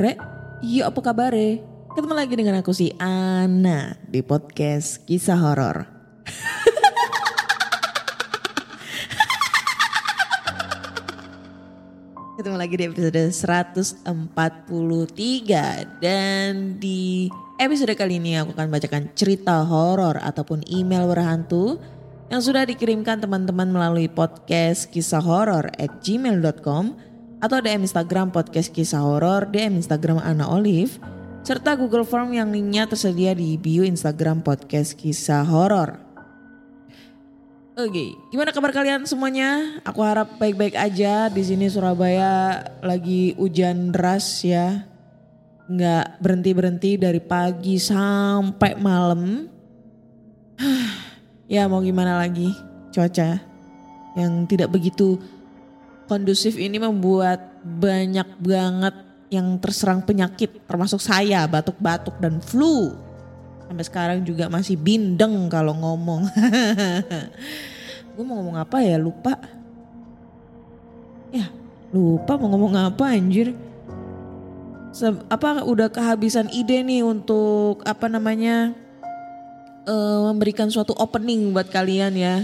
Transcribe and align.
Hai 0.00 0.16
Re, 0.16 0.24
iya 0.64 0.88
apa 0.88 0.96
kabar 1.04 1.36
Ketemu 1.92 2.16
lagi 2.16 2.32
dengan 2.32 2.64
aku 2.64 2.72
si 2.72 2.88
Ana 2.96 4.00
di 4.08 4.24
podcast 4.24 5.04
kisah 5.04 5.36
horor. 5.36 5.84
Ketemu 12.40 12.56
lagi 12.56 12.80
di 12.80 12.88
episode 12.88 13.28
143 13.28 14.08
dan 16.00 16.80
di 16.80 17.28
episode 17.60 17.92
kali 17.92 18.24
ini 18.24 18.40
aku 18.40 18.56
akan 18.56 18.72
bacakan 18.72 19.12
cerita 19.12 19.68
horor 19.68 20.16
ataupun 20.16 20.64
email 20.72 21.12
berhantu 21.12 21.76
yang 22.32 22.40
sudah 22.40 22.64
dikirimkan 22.64 23.20
teman-teman 23.20 23.68
melalui 23.68 24.08
podcast 24.08 24.88
kisah 24.88 25.20
horor 25.20 25.68
at 25.76 26.00
gmail.com 26.00 27.09
atau 27.40 27.58
DM 27.58 27.88
Instagram 27.88 28.28
podcast 28.28 28.68
kisah 28.68 29.00
horor, 29.00 29.48
DM 29.48 29.80
Instagram 29.80 30.20
Ana 30.20 30.44
Olive, 30.46 31.00
serta 31.40 31.72
Google 31.74 32.04
Form 32.04 32.36
yang 32.36 32.52
linknya 32.52 32.84
tersedia 32.84 33.32
di 33.32 33.56
bio 33.56 33.80
Instagram 33.80 34.44
podcast 34.44 34.92
kisah 34.92 35.42
horor. 35.48 35.96
Oke, 37.80 38.12
gimana 38.28 38.52
kabar 38.52 38.76
kalian 38.76 39.08
semuanya? 39.08 39.80
Aku 39.88 40.04
harap 40.04 40.36
baik-baik 40.36 40.76
aja. 40.76 41.32
Di 41.32 41.40
sini 41.40 41.64
Surabaya 41.72 42.60
lagi 42.84 43.32
hujan 43.40 43.88
deras 43.88 44.44
ya. 44.44 44.84
Nggak 45.64 46.20
berhenti-berhenti 46.20 47.00
dari 47.00 47.24
pagi 47.24 47.80
sampai 47.80 48.76
malam. 48.76 49.48
ya 51.54 51.64
mau 51.72 51.80
gimana 51.80 52.20
lagi 52.20 52.52
cuaca 52.92 53.40
yang 54.12 54.44
tidak 54.44 54.68
begitu 54.68 55.16
kondusif 56.10 56.58
ini 56.58 56.82
membuat 56.82 57.62
banyak 57.62 58.26
banget 58.42 58.94
yang 59.30 59.54
terserang 59.62 60.02
penyakit 60.02 60.66
termasuk 60.66 60.98
saya 60.98 61.46
batuk-batuk 61.46 62.18
dan 62.18 62.42
flu. 62.42 62.98
Sampai 63.70 63.86
sekarang 63.86 64.18
juga 64.26 64.50
masih 64.50 64.74
bindeng 64.74 65.46
kalau 65.46 65.70
ngomong. 65.78 66.26
Gue 68.18 68.24
mau 68.26 68.42
ngomong 68.42 68.58
apa 68.58 68.82
ya 68.82 68.98
lupa. 68.98 69.38
Ya 71.30 71.46
lupa 71.94 72.34
mau 72.34 72.50
ngomong 72.50 72.74
apa 72.74 73.14
anjir. 73.14 73.54
Se- 74.90 75.22
apa 75.30 75.62
udah 75.62 75.86
kehabisan 75.94 76.50
ide 76.50 76.82
nih 76.82 77.06
untuk 77.06 77.86
apa 77.86 78.10
namanya 78.10 78.74
eh, 79.86 80.20
memberikan 80.26 80.66
suatu 80.66 80.90
opening 80.98 81.54
buat 81.54 81.70
kalian 81.70 82.18
ya 82.18 82.42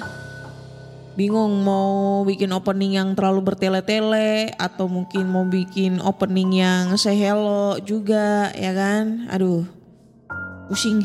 bingung 1.16 1.64
mau 1.64 2.22
bikin 2.22 2.52
opening 2.52 3.00
yang 3.00 3.16
terlalu 3.16 3.40
bertele-tele 3.40 4.52
atau 4.60 4.86
mungkin 4.86 5.26
mau 5.26 5.48
bikin 5.48 5.98
opening 6.04 6.60
yang 6.60 6.94
say 7.00 7.18
juga 7.82 8.52
ya 8.52 8.72
kan? 8.76 9.26
Aduh 9.32 9.64
pusing. 10.68 11.02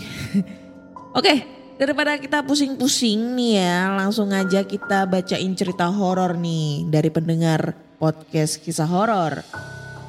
Oke 1.17 1.47
daripada 1.81 2.13
kita 2.22 2.45
pusing-pusing 2.45 3.33
nih 3.33 3.57
ya 3.57 3.97
langsung 3.97 4.29
aja 4.29 4.61
kita 4.61 5.09
bacain 5.09 5.57
cerita 5.57 5.89
horor 5.89 6.38
nih 6.38 6.85
dari 6.85 7.09
pendengar 7.09 7.73
podcast 7.97 8.59
kisah 8.59 8.85
horor. 8.85 9.41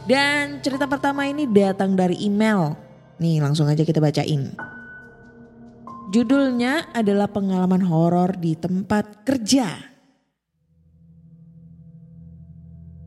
Dan 0.02 0.58
cerita 0.64 0.90
pertama 0.90 1.30
ini 1.30 1.46
datang 1.46 1.94
dari 1.94 2.18
email. 2.26 2.74
Nih 3.22 3.38
langsung 3.38 3.70
aja 3.70 3.86
kita 3.86 4.02
bacain. 4.02 4.50
Judulnya 6.12 6.90
adalah 6.92 7.30
pengalaman 7.30 7.86
horor 7.86 8.34
di 8.36 8.58
tempat 8.58 9.24
kerja. 9.24 9.91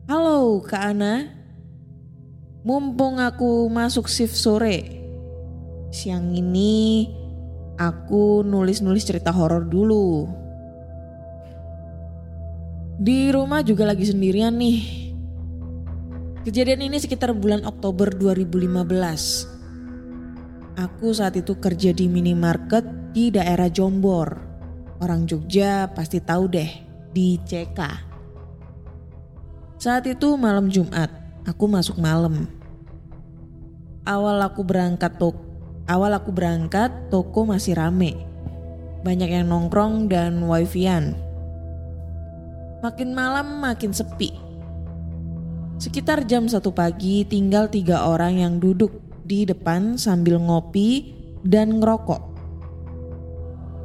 Halo 0.06 0.62
Kak 0.62 0.94
Ana, 0.94 1.26
mumpung 2.62 3.18
aku 3.18 3.66
masuk 3.66 4.06
shift 4.06 4.38
sore, 4.38 5.02
siang 5.90 6.30
ini 6.30 7.10
aku 7.74 8.46
nulis-nulis 8.46 9.02
cerita 9.02 9.34
horor 9.34 9.66
dulu. 9.66 10.30
Di 13.02 13.34
rumah 13.34 13.66
juga 13.66 13.90
lagi 13.90 14.06
sendirian 14.06 14.54
nih. 14.54 15.10
Kejadian 16.46 16.86
ini 16.86 17.02
sekitar 17.02 17.34
bulan 17.34 17.66
Oktober 17.66 18.06
2015. 18.06 20.86
Aku 20.86 21.18
saat 21.18 21.34
itu 21.34 21.58
kerja 21.58 21.90
di 21.90 22.06
minimarket 22.06 23.10
di 23.10 23.34
daerah 23.34 23.66
Jombor. 23.66 24.38
Orang 25.02 25.26
Jogja 25.26 25.90
pasti 25.90 26.22
tahu 26.22 26.46
deh, 26.46 26.70
di 27.10 27.42
CK. 27.42 28.05
Saat 29.76 30.08
itu 30.08 30.40
malam 30.40 30.72
Jumat, 30.72 31.12
aku 31.44 31.68
masuk 31.68 32.00
malam. 32.00 32.48
Awal 34.08 34.40
aku 34.40 34.64
berangkat 34.64 35.20
tok, 35.20 35.36
awal 35.84 36.16
aku 36.16 36.32
berangkat 36.32 36.88
toko 37.12 37.44
masih 37.44 37.76
rame. 37.76 38.16
Banyak 39.04 39.28
yang 39.28 39.52
nongkrong 39.52 40.08
dan 40.08 40.40
wifi-an. 40.48 41.12
Makin 42.80 43.12
malam 43.12 43.60
makin 43.60 43.92
sepi. 43.92 44.32
Sekitar 45.76 46.24
jam 46.24 46.48
satu 46.48 46.72
pagi 46.72 47.28
tinggal 47.28 47.68
tiga 47.68 48.08
orang 48.08 48.40
yang 48.40 48.56
duduk 48.56 48.96
di 49.28 49.44
depan 49.44 50.00
sambil 50.00 50.40
ngopi 50.40 51.12
dan 51.44 51.84
ngerokok. 51.84 52.35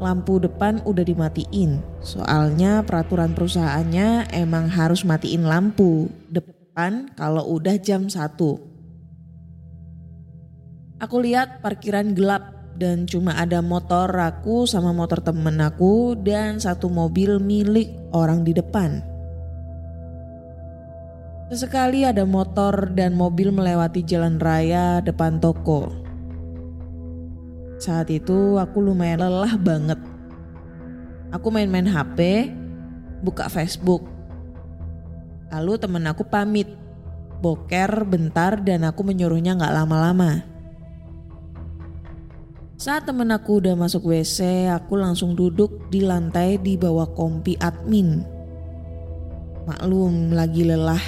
Lampu 0.02 0.42
depan 0.42 0.82
udah 0.82 1.06
dimatiin, 1.06 1.78
soalnya 2.02 2.82
peraturan 2.82 3.38
perusahaannya 3.38 4.34
emang 4.34 4.66
harus 4.66 5.06
matiin 5.06 5.46
lampu 5.46 6.10
depan 6.26 7.14
kalau 7.14 7.46
udah 7.46 7.78
jam 7.78 8.10
1. 8.10 8.18
Aku 11.06 11.16
lihat 11.22 11.62
parkiran 11.62 12.18
gelap 12.18 12.74
dan 12.82 13.06
cuma 13.06 13.38
ada 13.38 13.62
motor 13.62 14.10
aku 14.18 14.66
sama 14.66 14.90
motor 14.90 15.22
temen 15.22 15.62
aku 15.62 16.18
dan 16.18 16.58
satu 16.58 16.90
mobil 16.90 17.38
milik 17.38 17.94
orang 18.10 18.42
di 18.42 18.58
depan. 18.58 19.06
Sesekali 21.54 22.10
ada 22.10 22.26
motor 22.26 22.90
dan 22.98 23.14
mobil 23.14 23.54
melewati 23.54 24.02
jalan 24.02 24.42
raya 24.42 24.98
depan 25.06 25.38
toko. 25.38 26.01
Saat 27.82 28.14
itu 28.14 28.62
aku 28.62 28.78
lumayan 28.78 29.26
lelah 29.26 29.58
banget. 29.58 29.98
Aku 31.34 31.50
main-main 31.50 31.90
HP, 31.90 32.54
buka 33.26 33.50
Facebook. 33.50 34.06
Lalu 35.50 35.82
temen 35.82 36.06
aku 36.06 36.22
pamit, 36.22 36.70
boker 37.42 38.06
bentar 38.06 38.62
dan 38.62 38.86
aku 38.86 39.02
menyuruhnya 39.02 39.58
gak 39.58 39.74
lama-lama. 39.74 40.46
Saat 42.78 43.10
temen 43.10 43.34
aku 43.34 43.58
udah 43.66 43.74
masuk 43.74 44.14
WC, 44.14 44.70
aku 44.70 45.02
langsung 45.02 45.34
duduk 45.34 45.90
di 45.90 46.06
lantai 46.06 46.62
di 46.62 46.78
bawah 46.78 47.10
kompi 47.18 47.58
admin. 47.58 48.22
Maklum 49.66 50.38
lagi 50.38 50.70
lelah. 50.70 51.02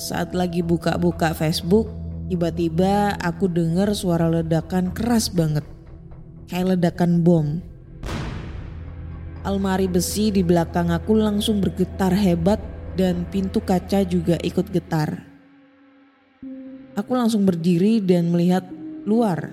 Saat 0.00 0.32
lagi 0.32 0.64
buka-buka 0.64 1.36
Facebook, 1.36 2.01
tiba-tiba 2.32 3.12
aku 3.20 3.44
dengar 3.44 3.92
suara 3.92 4.24
ledakan 4.24 4.88
keras 4.96 5.28
banget. 5.28 5.68
Kayak 6.48 6.80
ledakan 6.80 7.20
bom. 7.20 7.60
Almari 9.44 9.84
besi 9.84 10.32
di 10.32 10.40
belakang 10.40 10.88
aku 10.88 11.12
langsung 11.12 11.60
bergetar 11.60 12.16
hebat 12.16 12.56
dan 12.96 13.28
pintu 13.28 13.60
kaca 13.60 14.00
juga 14.08 14.40
ikut 14.40 14.64
getar. 14.72 15.28
Aku 16.96 17.12
langsung 17.12 17.44
berdiri 17.44 18.00
dan 18.00 18.32
melihat 18.32 18.64
luar 19.04 19.52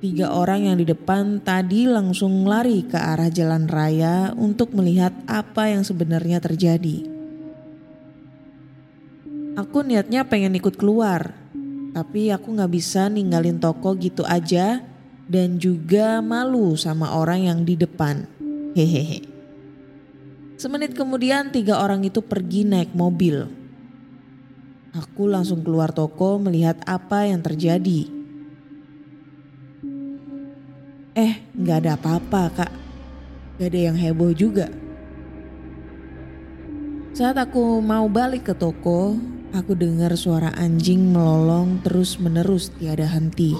tiga 0.00 0.36
orang 0.36 0.68
yang 0.68 0.76
di 0.76 0.84
depan 0.84 1.40
tadi 1.40 1.88
langsung 1.88 2.44
lari 2.44 2.84
ke 2.84 2.96
arah 2.96 3.32
jalan 3.32 3.64
raya 3.64 4.36
untuk 4.36 4.76
melihat 4.76 5.16
apa 5.24 5.72
yang 5.72 5.80
sebenarnya 5.80 6.44
terjadi. 6.44 7.13
Aku 9.54 9.86
niatnya 9.86 10.26
pengen 10.26 10.58
ikut 10.58 10.74
keluar, 10.74 11.30
tapi 11.94 12.34
aku 12.34 12.58
gak 12.58 12.74
bisa 12.74 13.06
ninggalin 13.06 13.62
toko 13.62 13.94
gitu 13.94 14.26
aja 14.26 14.82
dan 15.30 15.62
juga 15.62 16.18
malu 16.18 16.74
sama 16.74 17.14
orang 17.14 17.46
yang 17.46 17.60
di 17.62 17.78
depan. 17.78 18.26
Hehehe. 18.74 19.22
Semenit 20.58 20.98
kemudian 20.98 21.54
tiga 21.54 21.78
orang 21.78 22.02
itu 22.02 22.18
pergi 22.18 22.66
naik 22.66 22.98
mobil. 22.98 23.46
Aku 24.90 25.30
langsung 25.30 25.62
keluar 25.62 25.94
toko 25.94 26.42
melihat 26.42 26.82
apa 26.86 27.30
yang 27.30 27.38
terjadi. 27.38 28.10
Eh, 31.14 31.46
gak 31.62 31.86
ada 31.86 31.94
apa-apa 31.94 32.42
kak. 32.50 32.72
Gak 33.62 33.70
ada 33.70 33.80
yang 33.86 33.94
heboh 33.94 34.34
juga. 34.34 34.66
Saat 37.14 37.38
aku 37.38 37.78
mau 37.78 38.10
balik 38.10 38.50
ke 38.50 38.54
toko, 38.58 39.14
aku 39.54 39.78
dengar 39.78 40.10
suara 40.18 40.50
anjing 40.58 41.14
melolong 41.14 41.78
terus 41.86 42.18
menerus 42.18 42.74
tiada 42.74 43.06
henti 43.06 43.54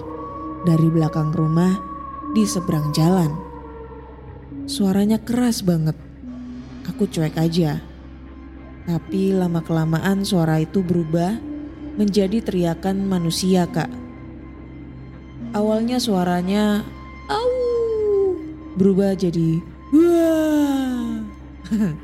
dari 0.67 0.91
belakang 0.91 1.31
rumah 1.31 1.79
di 2.35 2.43
seberang 2.43 2.91
jalan. 2.91 3.31
Suaranya 4.67 5.23
keras 5.23 5.63
banget. 5.63 5.95
Aku 6.91 7.07
cuek 7.07 7.39
aja. 7.39 7.79
Tapi 8.85 9.33
lama-kelamaan 9.33 10.27
suara 10.27 10.59
itu 10.61 10.83
berubah 10.83 11.39
menjadi 11.95 12.43
teriakan 12.43 13.07
manusia, 13.07 13.65
Kak. 13.71 13.89
Awalnya 15.55 16.03
suaranya 16.03 16.83
au 17.31 17.51
berubah 18.75 19.15
jadi 19.15 19.63
wah. 19.95 21.23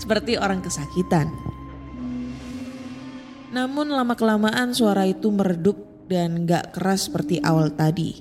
Seperti 0.00 0.40
orang 0.40 0.64
kesakitan. 0.64 1.55
Namun 3.56 3.88
lama-kelamaan 3.88 4.76
suara 4.76 5.08
itu 5.08 5.32
meredup 5.32 5.80
dan 6.12 6.44
gak 6.44 6.76
keras 6.76 7.08
seperti 7.08 7.40
awal 7.40 7.72
tadi. 7.72 8.20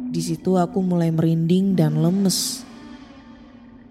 Di 0.00 0.24
situ 0.24 0.56
aku 0.56 0.80
mulai 0.80 1.12
merinding 1.12 1.76
dan 1.76 2.00
lemes. 2.00 2.64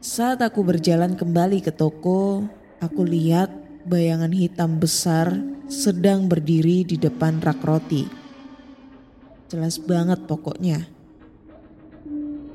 Saat 0.01 0.41
aku 0.41 0.65
berjalan 0.65 1.13
kembali 1.13 1.61
ke 1.61 1.69
toko, 1.69 2.41
aku 2.81 3.05
lihat 3.05 3.53
bayangan 3.85 4.33
hitam 4.33 4.81
besar 4.81 5.29
sedang 5.69 6.25
berdiri 6.25 6.81
di 6.81 6.97
depan 6.97 7.37
rak 7.37 7.61
roti. 7.61 8.09
Jelas 9.45 9.77
banget 9.77 10.25
pokoknya. 10.25 10.89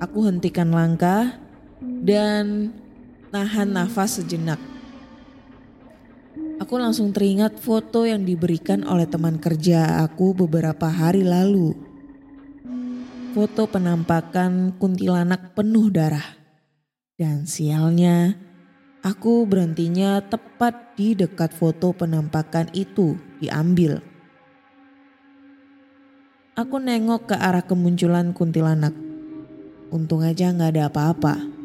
Aku 0.02 0.26
hentikan 0.26 0.75
langkah 0.75 1.38
dan 1.78 2.75
nahan 3.31 3.70
nafas 3.70 4.19
sejenak. 4.19 4.69
Aku 6.61 6.77
langsung 6.77 7.09
teringat 7.09 7.57
foto 7.57 8.05
yang 8.05 8.29
diberikan 8.29 8.85
oleh 8.85 9.09
teman 9.09 9.41
kerja 9.41 10.05
aku 10.05 10.37
beberapa 10.37 10.93
hari 10.93 11.25
lalu. 11.25 11.73
Foto 13.33 13.65
penampakan 13.65 14.77
kuntilanak 14.77 15.57
penuh 15.57 15.89
darah. 15.89 16.37
Dan 17.17 17.49
sialnya, 17.49 18.37
aku 19.01 19.49
berhentinya 19.49 20.21
tepat 20.21 21.01
di 21.01 21.17
dekat 21.17 21.57
foto 21.57 21.97
penampakan 21.97 22.69
itu 22.77 23.17
diambil. 23.41 24.05
Aku 26.61 26.77
nengok 26.77 27.33
ke 27.33 27.37
arah 27.41 27.65
kemunculan 27.65 28.37
kuntilanak. 28.37 28.93
Untung 29.89 30.21
aja 30.21 30.53
nggak 30.53 30.77
ada 30.77 30.93
apa-apa. 30.93 31.60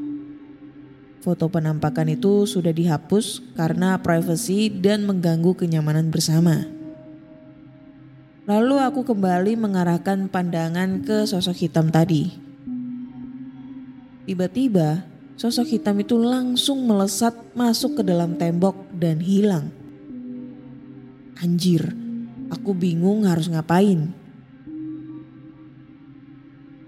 Foto 1.26 1.50
penampakan 1.50 2.14
itu 2.14 2.46
sudah 2.46 2.70
dihapus 2.70 3.58
karena 3.58 3.98
privasi 3.98 4.70
dan 4.70 5.10
mengganggu 5.10 5.58
kenyamanan 5.58 6.14
bersama. 6.14 6.70
Lalu 8.46 8.78
aku 8.78 9.02
kembali 9.02 9.58
mengarahkan 9.58 10.30
pandangan 10.30 11.02
ke 11.02 11.26
sosok 11.26 11.66
hitam 11.66 11.90
tadi. 11.90 12.30
Tiba-tiba, 14.30 15.02
sosok 15.34 15.66
hitam 15.74 15.98
itu 15.98 16.14
langsung 16.14 16.86
melesat 16.86 17.34
masuk 17.58 17.98
ke 17.98 18.04
dalam 18.06 18.38
tembok 18.38 18.86
dan 18.94 19.18
hilang. 19.18 19.74
Anjir, 21.42 21.90
aku 22.54 22.78
bingung 22.78 23.26
harus 23.26 23.50
ngapain. 23.50 24.14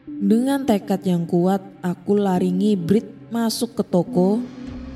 Dengan 0.06 0.62
tekad 0.62 1.02
yang 1.10 1.26
kuat, 1.26 1.66
aku 1.82 2.22
lari 2.22 2.54
ngibrit 2.54 3.17
masuk 3.28 3.76
ke 3.76 3.84
toko 3.84 4.40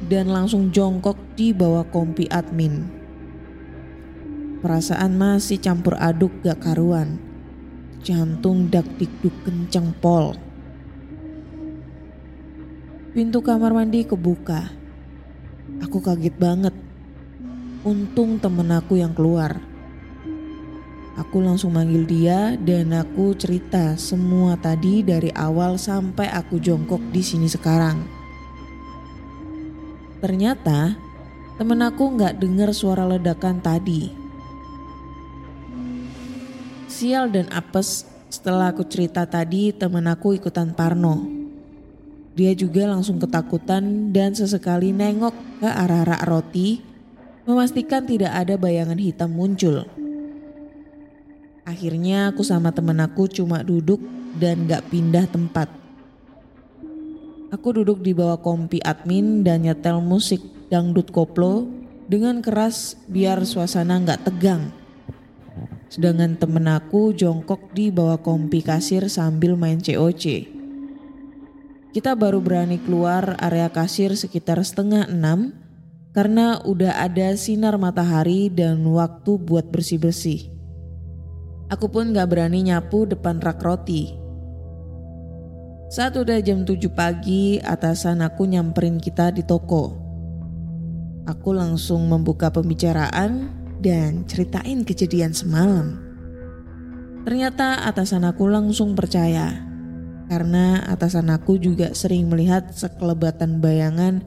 dan 0.08 0.32
langsung 0.32 0.72
jongkok 0.72 1.20
di 1.36 1.52
bawah 1.52 1.84
kompi 1.84 2.32
admin. 2.32 2.88
Perasaan 4.64 5.20
masih 5.20 5.60
campur 5.60 6.00
aduk 6.00 6.32
gak 6.40 6.64
karuan. 6.64 7.20
Jantung 8.02 8.72
dak 8.72 8.88
dikduk 8.96 9.36
kenceng 9.44 9.92
pol. 10.00 10.38
Pintu 13.12 13.44
kamar 13.44 13.76
mandi 13.76 14.08
kebuka. 14.08 14.72
Aku 15.84 16.00
kaget 16.00 16.36
banget. 16.40 16.76
Untung 17.84 18.40
temen 18.40 18.72
aku 18.72 18.96
yang 18.96 19.12
keluar. 19.12 19.60
Aku 21.20 21.44
langsung 21.44 21.76
manggil 21.76 22.08
dia 22.08 22.56
dan 22.56 22.96
aku 22.96 23.36
cerita 23.36 24.00
semua 24.00 24.56
tadi 24.56 25.04
dari 25.04 25.28
awal 25.36 25.76
sampai 25.76 26.32
aku 26.32 26.64
jongkok 26.64 27.04
di 27.12 27.20
sini 27.20 27.52
sekarang. 27.52 28.11
Ternyata 30.22 30.94
temen 31.58 31.82
aku 31.82 32.14
nggak 32.14 32.38
dengar 32.38 32.70
suara 32.78 33.10
ledakan 33.10 33.58
tadi. 33.58 34.14
Sial 36.86 37.34
dan 37.34 37.50
apes 37.50 38.06
setelah 38.30 38.70
aku 38.70 38.86
cerita 38.86 39.26
tadi 39.26 39.74
temen 39.74 40.06
aku 40.06 40.38
ikutan 40.38 40.78
parno. 40.78 41.26
Dia 42.38 42.54
juga 42.54 42.86
langsung 42.86 43.18
ketakutan 43.18 44.14
dan 44.14 44.38
sesekali 44.38 44.94
nengok 44.94 45.34
ke 45.60 45.68
arah 45.68 46.06
rak 46.06 46.24
roti 46.30 46.80
memastikan 47.50 48.06
tidak 48.06 48.32
ada 48.32 48.56
bayangan 48.56 49.02
hitam 49.02 49.34
muncul. 49.34 49.90
Akhirnya 51.66 52.30
aku 52.30 52.46
sama 52.46 52.70
temen 52.70 53.02
aku 53.02 53.26
cuma 53.26 53.66
duduk 53.66 53.98
dan 54.38 54.70
gak 54.70 54.86
pindah 54.94 55.26
tempat. 55.26 55.81
Aku 57.52 57.76
duduk 57.76 58.00
di 58.00 58.16
bawah 58.16 58.40
kompi 58.40 58.80
admin 58.80 59.44
dan 59.44 59.68
nyetel 59.68 60.00
musik 60.00 60.40
dangdut 60.72 61.12
koplo 61.12 61.68
dengan 62.08 62.40
keras 62.40 62.96
biar 63.12 63.44
suasana 63.44 64.00
nggak 64.00 64.24
tegang. 64.24 64.72
Sedangkan 65.92 66.40
temen 66.40 66.64
aku 66.72 67.12
jongkok 67.12 67.76
di 67.76 67.92
bawah 67.92 68.24
kompi 68.24 68.64
kasir 68.64 69.12
sambil 69.12 69.60
main 69.60 69.84
COC. 69.84 70.48
Kita 71.92 72.16
baru 72.16 72.40
berani 72.40 72.80
keluar 72.80 73.36
area 73.36 73.68
kasir 73.68 74.16
sekitar 74.16 74.64
setengah 74.64 75.12
enam 75.12 75.52
karena 76.16 76.64
udah 76.64 77.04
ada 77.04 77.36
sinar 77.36 77.76
matahari 77.76 78.48
dan 78.48 78.80
waktu 78.88 79.36
buat 79.36 79.68
bersih-bersih. 79.68 80.48
Aku 81.68 81.92
pun 81.92 82.16
gak 82.16 82.32
berani 82.32 82.72
nyapu 82.72 83.04
depan 83.04 83.44
rak 83.44 83.60
roti 83.60 84.21
saat 85.92 86.16
udah 86.16 86.40
jam 86.40 86.64
7 86.64 86.88
pagi, 86.96 87.60
atasan 87.60 88.24
aku 88.24 88.48
nyamperin 88.48 88.96
kita 88.96 89.28
di 89.36 89.44
toko. 89.44 90.00
Aku 91.28 91.52
langsung 91.52 92.08
membuka 92.08 92.48
pembicaraan 92.48 93.52
dan 93.84 94.24
ceritain 94.24 94.88
kejadian 94.88 95.36
semalam. 95.36 96.00
Ternyata 97.28 97.84
atasan 97.84 98.24
aku 98.24 98.48
langsung 98.48 98.96
percaya 98.96 99.68
karena 100.32 100.80
atasan 100.88 101.28
aku 101.28 101.60
juga 101.60 101.92
sering 101.92 102.32
melihat 102.32 102.72
sekelebatan 102.72 103.60
bayangan 103.60 104.24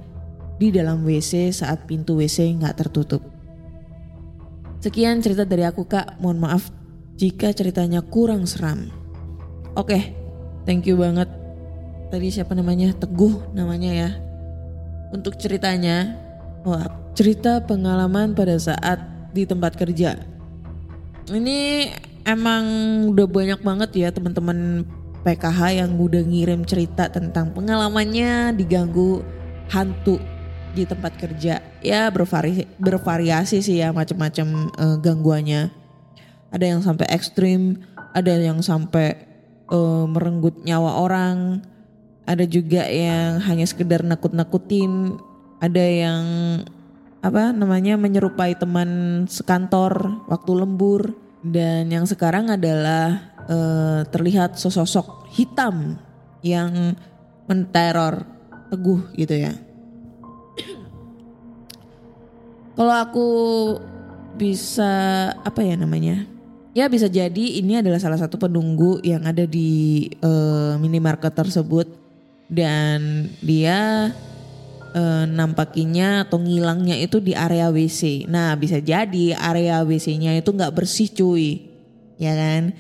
di 0.61 0.69
dalam 0.69 1.01
WC 1.01 1.49
saat 1.49 1.89
pintu 1.89 2.21
WC 2.21 2.61
nggak 2.61 2.77
tertutup. 2.77 3.25
Sekian 4.85 5.25
cerita 5.25 5.49
dari 5.49 5.65
aku 5.65 5.89
kak, 5.89 6.21
mohon 6.21 6.45
maaf 6.45 6.69
jika 7.17 7.57
ceritanya 7.57 8.05
kurang 8.05 8.45
seram. 8.45 8.93
Oke, 9.81 10.13
thank 10.69 10.85
you 10.85 11.01
banget 11.01 11.44
tadi 12.09 12.29
siapa 12.33 12.53
namanya 12.57 12.93
Teguh 12.97 13.55
namanya 13.57 13.91
ya. 13.93 14.11
Untuk 15.15 15.39
ceritanya, 15.39 16.19
wah 16.67 16.87
cerita 17.15 17.63
pengalaman 17.63 18.35
pada 18.35 18.59
saat 18.59 18.99
di 19.31 19.47
tempat 19.47 19.79
kerja. 19.79 20.19
Ini 21.31 21.91
emang 22.27 22.65
udah 23.15 23.27
banyak 23.29 23.61
banget 23.63 23.91
ya 23.95 24.09
teman-teman 24.11 24.83
PKH 25.25 25.61
yang 25.81 25.97
udah 25.97 26.21
ngirim 26.21 26.67
cerita 26.69 27.09
tentang 27.09 27.55
pengalamannya 27.57 28.53
diganggu 28.59 29.25
hantu 29.73 30.21
di 30.75 30.85
tempat 30.85 31.17
kerja. 31.17 31.63
Ya 31.81 32.11
bervari 32.11 32.67
bervariasi 32.77 33.63
sih 33.63 33.81
ya 33.81 33.95
macam-macam 33.95 34.75
uh, 34.77 34.97
gangguannya. 35.01 35.71
Ada 36.51 36.77
yang 36.77 36.81
sampai 36.85 37.07
ekstrim, 37.11 37.83
ada 38.15 38.31
yang 38.31 38.63
sampai 38.63 39.27
eh, 39.67 40.05
merenggut 40.07 40.63
nyawa 40.63 41.03
orang, 41.03 41.67
ada 42.25 42.45
juga 42.49 42.89
yang 42.89 43.41
hanya 43.45 43.69
sekedar 43.69 44.01
nakut-nakutin, 44.01 45.21
ada 45.61 45.85
yang 45.85 46.25
apa 47.25 47.57
namanya 47.57 47.97
menyerupai 47.97 48.53
teman 48.57 49.25
sekantor 49.29 50.21
waktu 50.29 50.53
lembur 50.53 51.17
dan 51.41 51.89
yang 51.89 52.05
sekarang 52.05 52.53
adalah 52.53 53.33
eh, 53.49 54.01
terlihat 54.09 54.57
sosok 54.57 55.29
hitam 55.33 55.97
yang 56.45 56.97
menteror 57.49 58.25
teguh 58.73 59.01
gitu 59.17 59.37
ya. 59.37 59.53
Kalau 62.75 62.95
aku 62.99 63.29
bisa 64.35 64.93
apa 65.45 65.61
ya 65.63 65.77
namanya? 65.79 66.27
Ya 66.75 66.91
bisa 66.91 67.07
jadi 67.07 67.63
ini 67.63 67.79
adalah 67.79 68.03
salah 68.03 68.19
satu 68.19 68.35
penunggu 68.35 68.99
yang 69.07 69.25
ada 69.25 69.47
di 69.47 70.05
eh, 70.11 70.75
minimarket 70.77 71.33
tersebut 71.33 72.04
dan 72.49 73.29
dia 73.41 74.11
eh, 74.95 75.25
nampakinya 75.27 76.25
atau 76.29 76.41
ngilangnya 76.41 77.01
itu 77.01 77.19
di 77.19 77.33
area 77.33 77.69
WC. 77.69 78.29
Nah 78.31 78.55
bisa 78.55 78.79
jadi 78.79 79.37
area 79.37 79.83
WC-nya 79.83 80.37
itu 80.39 80.51
nggak 80.53 80.75
bersih 80.75 81.09
cuy, 81.11 81.65
ya 82.21 82.33
kan? 82.37 82.73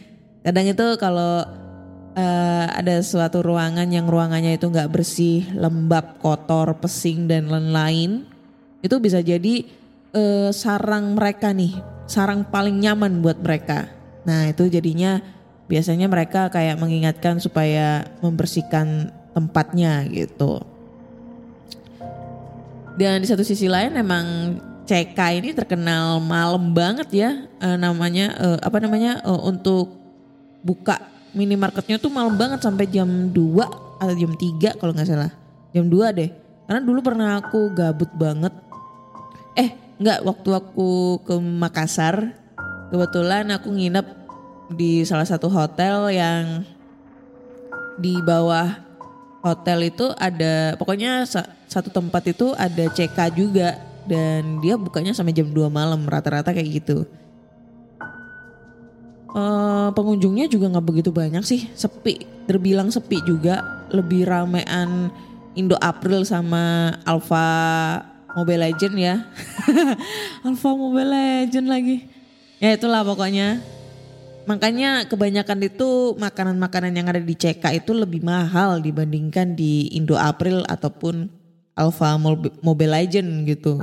Kadang 0.45 0.67
itu 0.69 0.87
kalau 1.01 1.45
eh, 2.15 2.67
ada 2.71 3.01
suatu 3.03 3.43
ruangan 3.43 3.89
yang 3.91 4.07
ruangannya 4.07 4.57
itu 4.57 4.71
nggak 4.71 4.91
bersih, 4.93 5.49
lembab, 5.57 6.21
kotor, 6.21 6.77
pesing 6.79 7.27
dan 7.27 7.51
lain-lain, 7.51 8.25
itu 8.85 8.97
bisa 9.01 9.25
jadi 9.25 9.65
eh, 10.15 10.51
sarang 10.53 11.17
mereka 11.17 11.51
nih, 11.51 11.75
sarang 12.07 12.47
paling 12.47 12.79
nyaman 12.79 13.25
buat 13.25 13.41
mereka. 13.41 13.91
Nah 14.25 14.49
itu 14.49 14.69
jadinya 14.69 15.21
biasanya 15.65 16.07
mereka 16.13 16.53
kayak 16.53 16.77
mengingatkan 16.77 17.41
supaya 17.41 18.05
membersihkan 18.21 19.13
tempatnya 19.35 20.07
gitu. 20.09 20.63
Dan 22.95 23.21
di 23.21 23.27
satu 23.27 23.43
sisi 23.43 23.67
lain 23.67 23.99
emang 23.99 24.57
CK 24.87 25.19
ini 25.43 25.51
terkenal 25.51 26.23
malam 26.23 26.71
banget 26.71 27.09
ya 27.11 27.31
eh, 27.59 27.77
namanya 27.81 28.37
eh, 28.39 28.59
apa 28.63 28.79
namanya 28.79 29.19
eh, 29.25 29.41
untuk 29.43 29.91
buka 30.63 31.01
minimarketnya 31.35 31.99
tuh 31.99 32.15
malam 32.15 32.39
banget 32.39 32.63
sampai 32.63 32.87
jam 32.87 33.35
2 33.35 33.99
atau 33.99 34.15
jam 34.15 34.33
3 34.33 34.79
kalau 34.79 34.95
nggak 34.95 35.09
salah. 35.09 35.33
Jam 35.75 35.91
2 35.91 36.15
deh. 36.15 36.31
Karena 36.65 36.81
dulu 36.81 37.01
pernah 37.03 37.43
aku 37.43 37.75
gabut 37.75 38.09
banget. 38.15 38.55
Eh, 39.59 39.75
nggak 39.99 40.23
waktu 40.23 40.51
aku 40.55 41.21
ke 41.27 41.35
Makassar. 41.43 42.39
Kebetulan 42.95 43.51
aku 43.51 43.75
nginep 43.75 44.07
di 44.79 45.03
salah 45.03 45.27
satu 45.27 45.51
hotel 45.51 46.15
yang 46.15 46.63
di 47.99 48.23
bawah 48.23 48.84
hotel 49.45 49.93
itu 49.93 50.09
ada 50.17 50.73
pokoknya 50.81 51.29
sa- 51.29 51.53
satu 51.69 51.93
tempat 51.93 52.25
itu 52.33 52.57
ada 52.57 52.89
CK 52.89 53.19
juga 53.37 53.77
dan 54.09 54.65
dia 54.65 54.81
bukanya 54.81 55.13
sampai 55.13 55.37
jam 55.37 55.53
2 55.53 55.69
malam 55.69 56.01
rata-rata 56.09 56.57
kayak 56.57 56.81
gitu. 56.81 57.05
Eh, 59.35 59.89
pengunjungnya 59.93 60.47
juga 60.47 60.71
nggak 60.71 60.87
begitu 60.87 61.11
banyak 61.11 61.43
sih, 61.43 61.67
sepi, 61.75 62.23
terbilang 62.47 62.87
sepi 62.89 63.19
juga, 63.27 63.85
lebih 63.91 64.31
ramean 64.31 65.11
Indo 65.59 65.75
April 65.83 66.23
sama 66.23 66.95
Alpha 67.03 67.43
Mobile 68.39 68.71
Legend 68.71 68.95
ya. 68.95 69.27
Alpha 70.47 70.71
Mobile 70.79 71.11
Legend 71.11 71.67
lagi. 71.67 72.07
Ya 72.63 72.79
itulah 72.79 73.03
pokoknya. 73.03 73.59
Makanya 74.45 75.09
kebanyakan 75.09 75.65
itu 75.65 76.13
makanan-makanan 76.21 76.93
yang 76.93 77.09
ada 77.09 77.21
di 77.21 77.33
CK 77.33 77.81
itu 77.81 77.97
lebih 77.97 78.21
mahal 78.21 78.85
dibandingkan 78.85 79.57
di 79.57 79.89
Indo 79.97 80.21
April 80.21 80.61
ataupun 80.69 81.33
Alpha 81.73 82.15
Mob- 82.21 82.61
Mobile 82.61 82.93
Legend 82.93 83.49
gitu. 83.49 83.81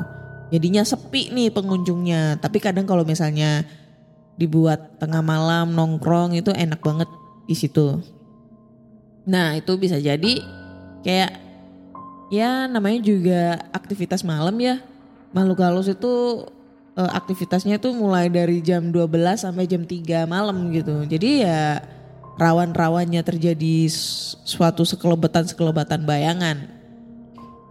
Jadinya 0.53 0.85
sepi 0.85 1.33
nih 1.33 1.49
pengunjungnya. 1.49 2.37
Tapi 2.37 2.61
kadang 2.61 2.85
kalau 2.85 3.01
misalnya 3.01 3.65
dibuat 4.37 5.01
tengah 5.01 5.25
malam 5.25 5.73
nongkrong 5.73 6.37
itu 6.37 6.53
enak 6.53 6.79
banget 6.79 7.09
di 7.49 7.55
situ. 7.57 7.97
Nah 9.25 9.57
itu 9.57 9.73
bisa 9.81 9.97
jadi 9.97 10.45
kayak 11.01 11.31
ya 12.29 12.69
namanya 12.69 13.01
juga 13.01 13.41
aktivitas 13.73 14.21
malam 14.21 14.53
ya. 14.61 14.77
Makhluk 15.33 15.63
halus 15.63 15.89
itu 15.89 16.45
eh, 16.97 17.11
aktivitasnya 17.11 17.77
itu 17.79 17.91
mulai 17.93 18.27
dari 18.27 18.59
jam 18.59 18.89
12 18.89 19.47
sampai 19.47 19.65
jam 19.69 19.83
3 19.83 20.25
malam 20.27 20.71
gitu. 20.73 21.05
Jadi 21.05 21.45
ya 21.45 21.81
rawan-rawannya 22.39 23.21
terjadi 23.21 23.87
suatu 24.43 24.87
sekelebatan-sekelebatan 24.87 26.07
bayangan. 26.07 26.57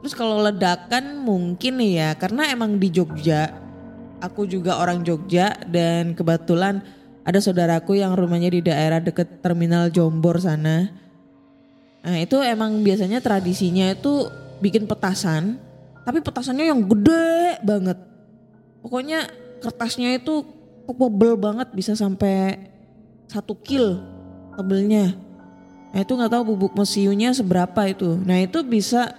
Terus 0.01 0.15
kalau 0.17 0.41
ledakan 0.41 1.21
mungkin 1.21 1.77
ya 1.85 2.17
karena 2.17 2.49
emang 2.49 2.81
di 2.81 2.89
Jogja 2.89 3.53
aku 4.21 4.45
juga 4.45 4.79
orang 4.79 5.03
Jogja 5.03 5.57
dan 5.67 6.13
kebetulan 6.13 6.85
ada 7.25 7.41
saudaraku 7.41 7.97
yang 8.01 8.17
rumahnya 8.17 8.53
di 8.53 8.61
daerah 8.65 9.01
deket 9.01 9.41
terminal 9.41 9.89
Jombor 9.89 10.41
sana. 10.41 10.93
Nah 12.01 12.17
itu 12.17 12.41
emang 12.41 12.81
biasanya 12.81 13.21
tradisinya 13.21 13.93
itu 13.93 14.29
bikin 14.61 14.89
petasan, 14.89 15.61
tapi 16.05 16.25
petasannya 16.25 16.73
yang 16.73 16.81
gede 16.85 17.61
banget. 17.65 17.99
Pokoknya 18.81 19.29
kertasnya 19.61 20.17
itu 20.17 20.45
tebel 20.89 21.39
banget 21.39 21.71
bisa 21.71 21.95
sampai 21.95 22.59
satu 23.31 23.55
kil 23.55 24.03
tebelnya. 24.59 25.15
Nah 25.91 26.01
itu 26.03 26.13
nggak 26.15 26.33
tahu 26.33 26.55
bubuk 26.55 26.73
mesiunya 26.75 27.31
seberapa 27.31 27.87
itu. 27.87 28.19
Nah 28.27 28.43
itu 28.43 28.63
bisa 28.67 29.15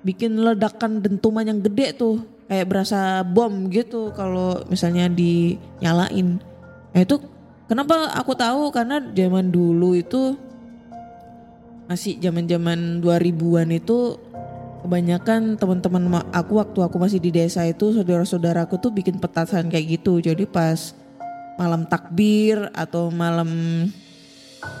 bikin 0.00 0.36
ledakan 0.40 1.00
dentuman 1.00 1.44
yang 1.44 1.60
gede 1.60 1.96
tuh 1.96 2.24
kayak 2.48 2.66
berasa 2.68 3.22
bom 3.22 3.68
gitu 3.68 4.12
kalau 4.16 4.60
misalnya 4.68 5.06
dinyalain. 5.08 6.40
Nah 6.90 7.00
itu 7.00 7.20
kenapa 7.70 8.10
aku 8.16 8.32
tahu 8.34 8.74
karena 8.74 8.98
zaman 9.12 9.52
dulu 9.52 9.94
itu 9.94 10.34
masih 11.90 12.22
zaman-zaman 12.22 13.02
2000-an 13.02 13.68
itu 13.74 14.14
kebanyakan 14.80 15.60
teman-teman 15.60 16.04
ma- 16.08 16.28
aku 16.32 16.58
waktu 16.58 16.80
aku 16.80 16.96
masih 16.96 17.20
di 17.20 17.30
desa 17.30 17.62
itu 17.68 17.92
saudara-saudaraku 17.92 18.80
tuh 18.80 18.90
bikin 18.90 19.20
petasan 19.20 19.68
kayak 19.68 20.00
gitu. 20.00 20.18
Jadi 20.18 20.48
pas 20.48 20.96
malam 21.60 21.84
takbir 21.84 22.72
atau 22.72 23.12
malam 23.12 23.48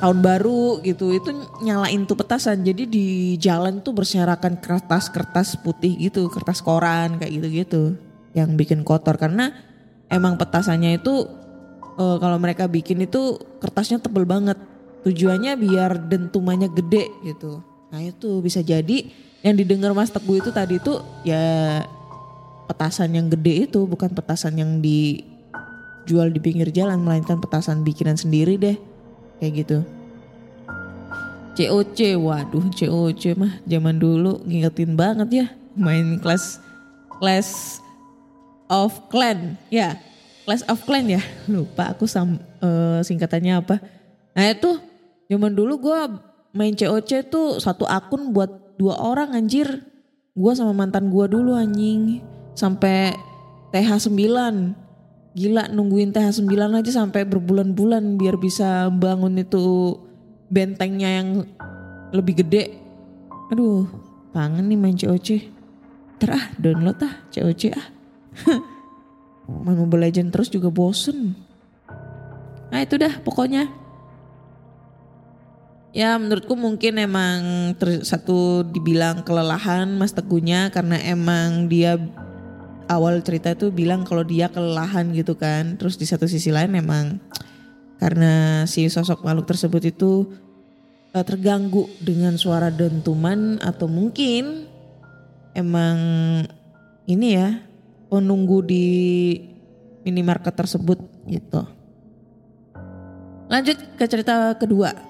tahun 0.00 0.18
baru 0.20 0.80
gitu 0.84 1.12
itu 1.12 1.30
nyalain 1.60 2.08
tuh 2.08 2.16
petasan. 2.16 2.64
Jadi 2.64 2.88
di 2.88 3.06
jalan 3.36 3.84
tuh 3.84 3.92
berserakan 3.92 4.56
kertas-kertas 4.60 5.60
putih 5.60 5.96
gitu 6.00 6.28
kertas 6.32 6.64
koran 6.64 7.20
kayak 7.20 7.32
gitu-gitu 7.40 7.96
yang 8.32 8.56
bikin 8.56 8.80
kotor. 8.80 9.20
Karena 9.20 9.52
emang 10.08 10.40
petasannya 10.40 11.00
itu 11.00 11.28
eh, 12.00 12.16
kalau 12.16 12.36
mereka 12.40 12.64
bikin 12.66 13.04
itu 13.04 13.36
kertasnya 13.60 14.00
tebel 14.00 14.24
banget. 14.24 14.56
Tujuannya 15.00 15.56
biar 15.56 15.96
dentumannya 16.12 16.68
gede 16.76 17.08
gitu. 17.24 17.64
Nah 17.88 18.00
itu 18.04 18.44
bisa 18.44 18.60
jadi 18.60 19.29
yang 19.40 19.56
didengar 19.56 19.96
Mas 19.96 20.12
Teguh 20.12 20.40
itu 20.40 20.52
tadi 20.52 20.76
tuh 20.76 21.00
ya 21.24 21.80
petasan 22.68 23.16
yang 23.16 23.26
gede 23.32 23.66
itu 23.66 23.80
bukan 23.88 24.12
petasan 24.12 24.54
yang 24.60 24.78
dijual 24.84 26.28
di 26.28 26.38
pinggir 26.38 26.68
jalan 26.70 27.00
melainkan 27.00 27.40
petasan 27.40 27.82
bikinan 27.82 28.20
sendiri 28.20 28.60
deh 28.60 28.76
kayak 29.40 29.64
gitu. 29.64 29.78
COC, 31.60 32.16
waduh 32.20 32.72
COC 32.72 33.36
mah 33.36 33.58
zaman 33.66 33.98
dulu 33.98 34.40
ngingetin 34.46 34.94
banget 34.94 35.28
ya 35.44 35.46
main 35.74 36.20
kelas 36.22 36.62
Clash 37.20 37.82
of 38.70 38.96
Clan 39.10 39.58
ya 39.68 39.98
Clash 40.46 40.64
of 40.70 40.80
Clan 40.86 41.10
ya 41.10 41.20
lupa 41.52 41.90
aku 41.90 42.04
sam, 42.04 42.38
eh, 42.60 43.00
singkatannya 43.02 43.60
apa. 43.60 43.76
Nah 44.36 44.46
itu 44.52 44.78
zaman 45.26 45.52
dulu 45.56 45.90
gue 45.90 46.00
main 46.54 46.74
COC 46.76 47.28
tuh 47.32 47.58
satu 47.58 47.88
akun 47.88 48.30
buat 48.30 48.59
dua 48.80 48.96
orang 48.96 49.36
anjir. 49.36 49.84
Gue 50.32 50.56
sama 50.56 50.72
mantan 50.72 51.12
gue 51.12 51.26
dulu 51.28 51.52
anjing 51.52 52.24
sampai 52.56 53.12
TH 53.76 54.08
9 54.08 54.90
Gila 55.30 55.70
nungguin 55.70 56.10
TH 56.10 56.42
9 56.42 56.50
aja 56.74 56.90
sampai 56.90 57.22
berbulan-bulan 57.22 58.18
biar 58.18 58.34
bisa 58.34 58.90
bangun 58.90 59.38
itu 59.38 59.94
bentengnya 60.50 61.22
yang 61.22 61.46
lebih 62.10 62.42
gede. 62.42 62.74
Aduh, 63.54 63.86
kangen 64.34 64.66
nih 64.66 64.78
main 64.78 64.98
COC. 64.98 65.46
Ntar 66.18 66.30
ah 66.34 66.44
download 66.58 66.98
ah 67.06 67.14
COC 67.30 67.62
ah. 67.70 67.86
main 69.46 69.78
Mobile 69.86 70.10
Legend 70.10 70.34
terus 70.34 70.50
juga 70.50 70.66
bosen. 70.66 71.38
Nah 72.74 72.82
itu 72.82 72.98
dah 72.98 73.22
pokoknya. 73.22 73.70
Ya 75.90 76.14
menurutku 76.14 76.54
mungkin 76.54 77.02
emang 77.02 77.74
ter- 77.74 78.06
satu 78.06 78.62
dibilang 78.62 79.26
kelelahan 79.26 79.90
Mas 79.98 80.14
Teguhnya 80.14 80.70
karena 80.70 80.94
emang 81.02 81.66
dia 81.66 81.98
awal 82.86 83.18
cerita 83.26 83.50
itu 83.50 83.74
bilang 83.74 84.06
kalau 84.06 84.22
dia 84.22 84.46
kelelahan 84.46 85.10
gitu 85.10 85.34
kan. 85.34 85.74
Terus 85.74 85.98
di 85.98 86.06
satu 86.06 86.30
sisi 86.30 86.54
lain 86.54 86.78
emang 86.78 87.18
karena 87.98 88.64
si 88.70 88.86
sosok 88.86 89.26
makhluk 89.26 89.50
tersebut 89.50 89.82
itu 89.90 90.30
eh, 91.10 91.26
terganggu 91.26 91.90
dengan 91.98 92.38
suara 92.38 92.70
dentuman 92.70 93.58
atau 93.58 93.90
mungkin 93.90 94.70
emang 95.58 95.98
ini 97.10 97.34
ya 97.34 97.66
penunggu 98.06 98.62
di 98.62 98.86
minimarket 100.06 100.54
tersebut 100.54 101.02
gitu. 101.26 101.66
Lanjut 103.50 103.74
ke 103.98 104.04
cerita 104.06 104.54
kedua. 104.54 105.09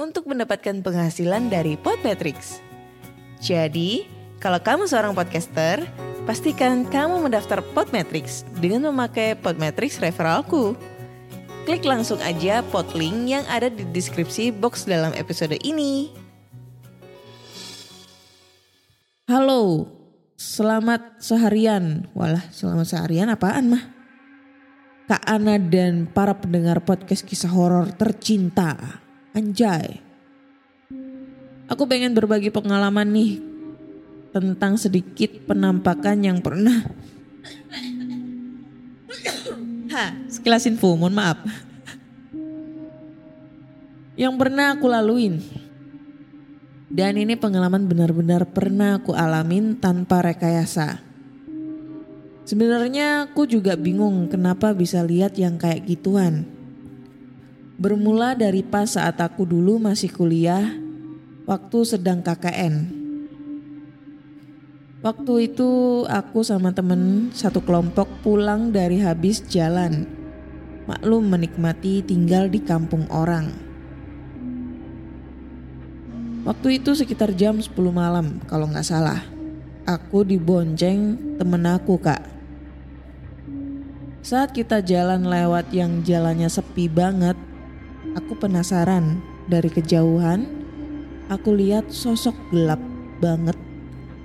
untuk 0.00 0.24
mendapatkan 0.24 0.80
penghasilan 0.80 1.52
dari 1.52 1.76
Podmetrics. 1.76 2.64
Jadi, 3.44 4.08
kalau 4.40 4.56
kamu 4.56 4.88
seorang 4.88 5.12
podcaster, 5.12 5.84
pastikan 6.24 6.88
kamu 6.88 7.28
mendaftar 7.28 7.60
Podmetrics 7.76 8.48
dengan 8.56 8.88
memakai 8.88 9.36
Podmetrics 9.36 10.00
referralku. 10.00 10.72
Klik 11.68 11.84
langsung 11.84 12.16
aja 12.24 12.64
podlink 12.72 13.28
yang 13.28 13.44
ada 13.44 13.68
di 13.68 13.84
deskripsi 13.84 14.48
box 14.56 14.88
dalam 14.88 15.12
episode 15.12 15.60
ini. 15.60 16.08
Halo, 19.28 19.86
selamat 20.40 21.20
seharian. 21.20 22.08
Walah, 22.16 22.48
selamat 22.50 22.86
seharian 22.88 23.28
apaan 23.28 23.76
mah? 23.76 23.84
Kak 25.06 25.26
Ana 25.26 25.58
dan 25.58 26.08
para 26.08 26.38
pendengar 26.38 26.80
podcast 26.82 27.26
kisah 27.26 27.50
horor 27.50 27.92
tercinta. 27.94 29.02
Anjay. 29.40 30.04
Aku 31.72 31.88
pengen 31.88 32.12
berbagi 32.12 32.52
pengalaman 32.52 33.08
nih 33.08 33.40
tentang 34.36 34.76
sedikit 34.76 35.32
penampakan 35.48 36.20
yang 36.20 36.44
pernah 36.44 36.84
Ha, 39.90 40.14
sekilas 40.30 40.70
info, 40.70 40.94
mohon 40.94 41.18
maaf. 41.18 41.42
Yang 44.14 44.34
pernah 44.38 44.78
aku 44.78 44.86
laluin. 44.86 45.42
Dan 46.86 47.18
ini 47.18 47.34
pengalaman 47.34 47.90
benar-benar 47.90 48.46
pernah 48.54 49.02
aku 49.02 49.18
alamin 49.18 49.78
tanpa 49.82 50.22
rekayasa. 50.22 51.02
Sebenarnya 52.46 53.30
aku 53.30 53.50
juga 53.50 53.74
bingung 53.74 54.30
kenapa 54.30 54.74
bisa 54.74 55.02
lihat 55.02 55.34
yang 55.38 55.58
kayak 55.58 55.86
gituan. 55.86 56.46
Bermula 57.80 58.36
dari 58.36 58.60
pas 58.60 58.92
saat 58.92 59.16
aku 59.24 59.48
dulu 59.48 59.80
masih 59.80 60.12
kuliah, 60.12 60.68
waktu 61.48 61.78
sedang 61.88 62.20
KKN. 62.20 62.92
Waktu 65.00 65.48
itu 65.48 66.04
aku 66.04 66.44
sama 66.44 66.76
temen 66.76 67.32
satu 67.32 67.64
kelompok 67.64 68.04
pulang 68.20 68.68
dari 68.68 69.00
habis 69.00 69.40
jalan. 69.48 70.04
Maklum 70.84 71.24
menikmati 71.32 72.04
tinggal 72.04 72.52
di 72.52 72.60
kampung 72.60 73.08
orang. 73.08 73.48
Waktu 76.44 76.84
itu 76.84 76.92
sekitar 76.92 77.32
jam 77.32 77.64
10 77.64 77.72
malam 77.88 78.44
kalau 78.44 78.68
nggak 78.68 78.84
salah. 78.84 79.24
Aku 79.88 80.20
dibonceng 80.20 81.16
temen 81.40 81.64
aku 81.64 81.96
kak. 81.96 82.28
Saat 84.20 84.52
kita 84.52 84.84
jalan 84.84 85.24
lewat 85.24 85.72
yang 85.72 86.04
jalannya 86.04 86.52
sepi 86.52 86.92
banget, 86.92 87.40
aku 88.14 88.38
penasaran 88.38 89.22
dari 89.46 89.70
kejauhan. 89.70 90.46
Aku 91.30 91.54
lihat 91.54 91.94
sosok 91.94 92.34
gelap 92.50 92.82
banget 93.22 93.54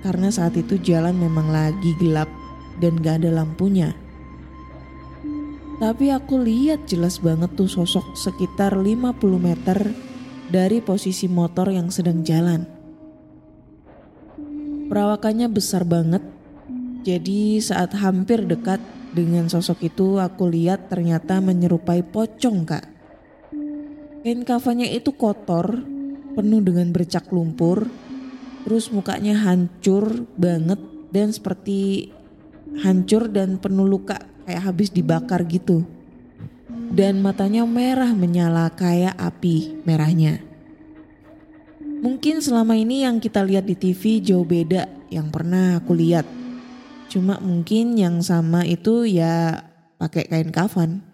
karena 0.02 0.30
saat 0.30 0.58
itu 0.58 0.78
jalan 0.78 1.14
memang 1.14 1.50
lagi 1.50 1.94
gelap 1.98 2.26
dan 2.82 2.98
gak 2.98 3.22
ada 3.22 3.42
lampunya. 3.42 3.94
Tapi 5.76 6.08
aku 6.08 6.40
lihat 6.40 6.88
jelas 6.88 7.20
banget 7.20 7.52
tuh 7.52 7.68
sosok 7.68 8.16
sekitar 8.16 8.74
50 8.74 9.12
meter 9.36 9.78
dari 10.48 10.80
posisi 10.80 11.28
motor 11.28 11.68
yang 11.68 11.92
sedang 11.92 12.24
jalan. 12.24 12.64
Perawakannya 14.86 15.50
besar 15.50 15.84
banget, 15.84 16.24
jadi 17.04 17.60
saat 17.60 17.92
hampir 17.98 18.46
dekat 18.46 18.80
dengan 19.12 19.50
sosok 19.52 19.84
itu 19.84 20.16
aku 20.16 20.48
lihat 20.48 20.88
ternyata 20.88 21.44
menyerupai 21.44 22.00
pocong 22.06 22.64
kak. 22.64 22.95
Kain 24.26 24.42
kafannya 24.42 24.90
itu 24.90 25.14
kotor, 25.14 25.86
penuh 26.34 26.58
dengan 26.58 26.90
bercak 26.90 27.30
lumpur, 27.30 27.86
terus 28.66 28.90
mukanya 28.90 29.38
hancur 29.38 30.26
banget 30.34 30.82
dan 31.14 31.30
seperti 31.30 32.10
hancur 32.82 33.30
dan 33.30 33.62
penuh 33.62 33.86
luka 33.86 34.18
kayak 34.42 34.66
habis 34.66 34.90
dibakar 34.90 35.46
gitu 35.46 35.86
dan 36.90 37.22
matanya 37.22 37.62
merah 37.70 38.10
menyala 38.18 38.66
kayak 38.74 39.14
api 39.14 39.78
merahnya. 39.86 40.42
Mungkin 42.02 42.42
selama 42.42 42.74
ini 42.74 43.06
yang 43.06 43.22
kita 43.22 43.46
lihat 43.46 43.70
di 43.70 43.78
TV 43.78 44.18
jauh 44.18 44.42
beda 44.42 44.90
yang 45.06 45.30
pernah 45.30 45.78
aku 45.78 45.94
lihat. 45.94 46.26
Cuma 47.06 47.38
mungkin 47.38 47.94
yang 47.94 48.18
sama 48.26 48.66
itu 48.66 49.06
ya 49.06 49.62
pakai 50.02 50.26
kain 50.26 50.50
kafan. 50.50 51.05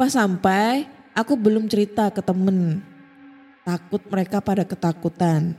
Pas 0.00 0.08
sampai, 0.08 0.88
aku 1.12 1.36
belum 1.36 1.68
cerita 1.68 2.08
ke 2.08 2.24
temen. 2.24 2.80
Takut 3.68 4.00
mereka 4.08 4.40
pada 4.40 4.64
ketakutan. 4.64 5.52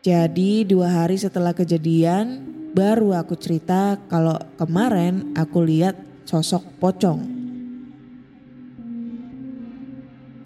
Jadi 0.00 0.64
dua 0.64 0.88
hari 0.88 1.20
setelah 1.20 1.52
kejadian, 1.52 2.48
baru 2.72 3.12
aku 3.20 3.36
cerita 3.36 4.00
kalau 4.08 4.40
kemarin 4.56 5.36
aku 5.36 5.60
lihat 5.60 6.00
sosok 6.24 6.64
pocong. 6.80 7.20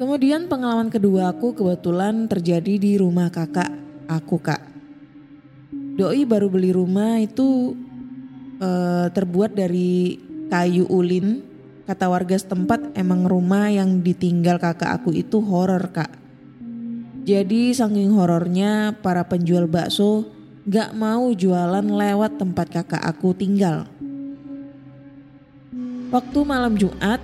Kemudian 0.03 0.51
pengalaman 0.51 0.91
kedua 0.91 1.31
aku 1.31 1.55
kebetulan 1.55 2.27
terjadi 2.27 2.75
di 2.75 2.99
rumah 2.99 3.31
kakak 3.31 3.71
aku 4.11 4.43
kak. 4.43 4.67
Doi 5.95 6.27
baru 6.27 6.51
beli 6.51 6.75
rumah 6.75 7.23
itu 7.23 7.79
eh, 8.59 9.07
terbuat 9.15 9.55
dari 9.55 10.19
kayu 10.51 10.91
ulin. 10.91 11.52
Kata 11.83 12.07
warga 12.07 12.39
setempat 12.39 12.95
emang 12.95 13.27
rumah 13.27 13.67
yang 13.67 14.07
ditinggal 14.07 14.63
kakak 14.63 15.03
aku 15.03 15.11
itu 15.11 15.43
horor 15.43 15.91
kak. 15.91 16.15
Jadi 17.23 17.75
saking 17.75 18.15
horornya 18.15 18.99
para 19.03 19.27
penjual 19.27 19.67
bakso 19.67 20.31
gak 20.63 20.95
mau 20.95 21.35
jualan 21.35 21.83
lewat 21.83 22.39
tempat 22.39 22.67
kakak 22.71 23.03
aku 23.03 23.35
tinggal. 23.35 23.91
Waktu 26.15 26.39
malam 26.47 26.79
Jumat, 26.79 27.19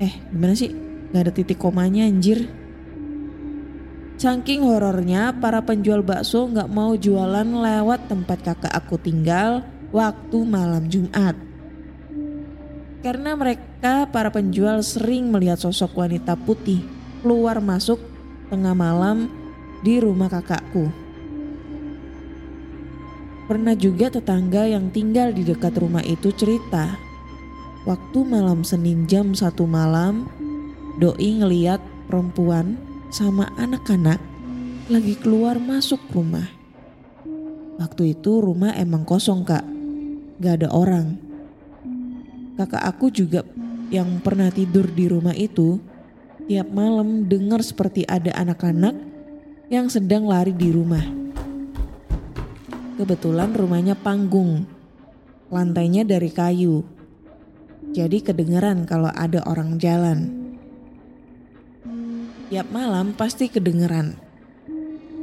eh 0.00 0.14
gimana 0.32 0.56
sih? 0.56 0.72
Gak 1.12 1.28
ada 1.28 1.32
titik 1.32 1.60
komanya 1.60 2.08
anjir. 2.08 2.48
Saking 4.16 4.64
horornya, 4.64 5.36
para 5.36 5.60
penjual 5.60 6.00
bakso 6.00 6.48
gak 6.48 6.72
mau 6.72 6.96
jualan 6.96 7.44
lewat 7.44 8.08
tempat 8.08 8.38
kakak 8.40 8.72
aku 8.72 8.96
tinggal 8.96 9.68
waktu 9.92 10.38
malam 10.48 10.88
Jumat. 10.88 11.51
Karena 13.02 13.34
mereka 13.34 14.06
para 14.08 14.30
penjual 14.30 14.78
sering 14.86 15.34
melihat 15.34 15.58
sosok 15.58 15.98
wanita 15.98 16.38
putih 16.38 16.86
keluar 17.20 17.58
masuk 17.58 17.98
tengah 18.46 18.74
malam 18.78 19.26
di 19.82 19.98
rumah 19.98 20.30
kakakku. 20.30 20.86
Pernah 23.50 23.74
juga 23.74 24.06
tetangga 24.08 24.70
yang 24.70 24.94
tinggal 24.94 25.34
di 25.34 25.42
dekat 25.42 25.74
rumah 25.76 26.00
itu 26.06 26.30
cerita 26.30 26.94
waktu 27.82 28.18
malam 28.22 28.62
Senin 28.62 29.10
jam 29.10 29.34
satu 29.34 29.66
malam, 29.66 30.30
Doi 30.98 31.42
ngeliat 31.42 31.82
perempuan 32.06 32.78
sama 33.10 33.50
anak-anak 33.58 34.18
lagi 34.90 35.14
keluar 35.18 35.58
masuk 35.58 35.98
rumah. 36.10 36.46
Waktu 37.78 38.18
itu 38.18 38.42
rumah 38.42 38.74
emang 38.78 39.02
kosong 39.02 39.42
kak, 39.42 39.64
gak 40.38 40.62
ada 40.62 40.68
orang. 40.70 41.21
Kakak 42.52 42.84
aku 42.84 43.08
juga 43.08 43.42
yang 43.88 44.20
pernah 44.20 44.52
tidur 44.52 44.88
di 44.88 45.08
rumah 45.08 45.32
itu, 45.32 45.80
tiap 46.48 46.68
malam 46.68 47.24
dengar 47.28 47.64
seperti 47.64 48.04
ada 48.04 48.32
anak-anak 48.36 48.96
yang 49.72 49.88
sedang 49.88 50.28
lari 50.28 50.52
di 50.52 50.68
rumah. 50.68 51.00
Kebetulan 53.00 53.56
rumahnya 53.56 53.96
panggung, 53.96 54.68
lantainya 55.48 56.04
dari 56.04 56.28
kayu. 56.28 56.84
Jadi 57.92 58.20
kedengeran 58.20 58.84
kalau 58.84 59.08
ada 59.12 59.40
orang 59.48 59.80
jalan. 59.80 60.28
Tiap 62.52 62.68
malam 62.68 63.16
pasti 63.16 63.48
kedengeran. 63.48 64.12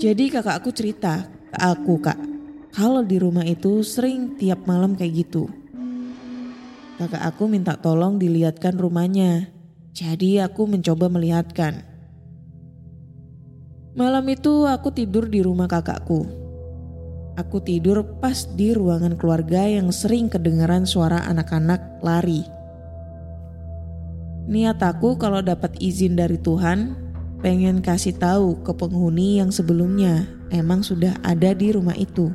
Jadi 0.02 0.34
kakak 0.34 0.66
aku 0.66 0.74
cerita 0.74 1.30
ke 1.30 1.58
aku 1.62 2.02
kak, 2.02 2.18
kalau 2.74 3.06
di 3.06 3.22
rumah 3.22 3.46
itu 3.46 3.86
sering 3.86 4.34
tiap 4.38 4.66
malam 4.66 4.98
kayak 4.98 5.30
gitu. 5.30 5.59
Kakak 7.00 7.24
aku 7.32 7.48
minta 7.48 7.80
tolong 7.80 8.20
dilihatkan 8.20 8.76
rumahnya. 8.76 9.48
Jadi 9.96 10.44
aku 10.44 10.68
mencoba 10.68 11.08
melihatkan. 11.08 11.88
Malam 13.96 14.28
itu 14.28 14.68
aku 14.68 14.92
tidur 14.92 15.32
di 15.32 15.40
rumah 15.40 15.72
kakakku. 15.72 16.28
Aku 17.40 17.64
tidur 17.64 18.04
pas 18.20 18.44
di 18.52 18.76
ruangan 18.76 19.16
keluarga 19.16 19.64
yang 19.64 19.96
sering 19.96 20.28
kedengaran 20.28 20.84
suara 20.84 21.24
anak-anak 21.24 22.04
lari. 22.04 22.44
Niat 24.52 24.84
aku 24.84 25.16
kalau 25.16 25.40
dapat 25.40 25.80
izin 25.80 26.20
dari 26.20 26.36
Tuhan, 26.36 27.00
pengen 27.40 27.80
kasih 27.80 28.20
tahu 28.20 28.60
ke 28.60 28.76
penghuni 28.76 29.40
yang 29.40 29.56
sebelumnya 29.56 30.28
emang 30.52 30.84
sudah 30.84 31.16
ada 31.24 31.56
di 31.56 31.72
rumah 31.72 31.96
itu. 31.96 32.28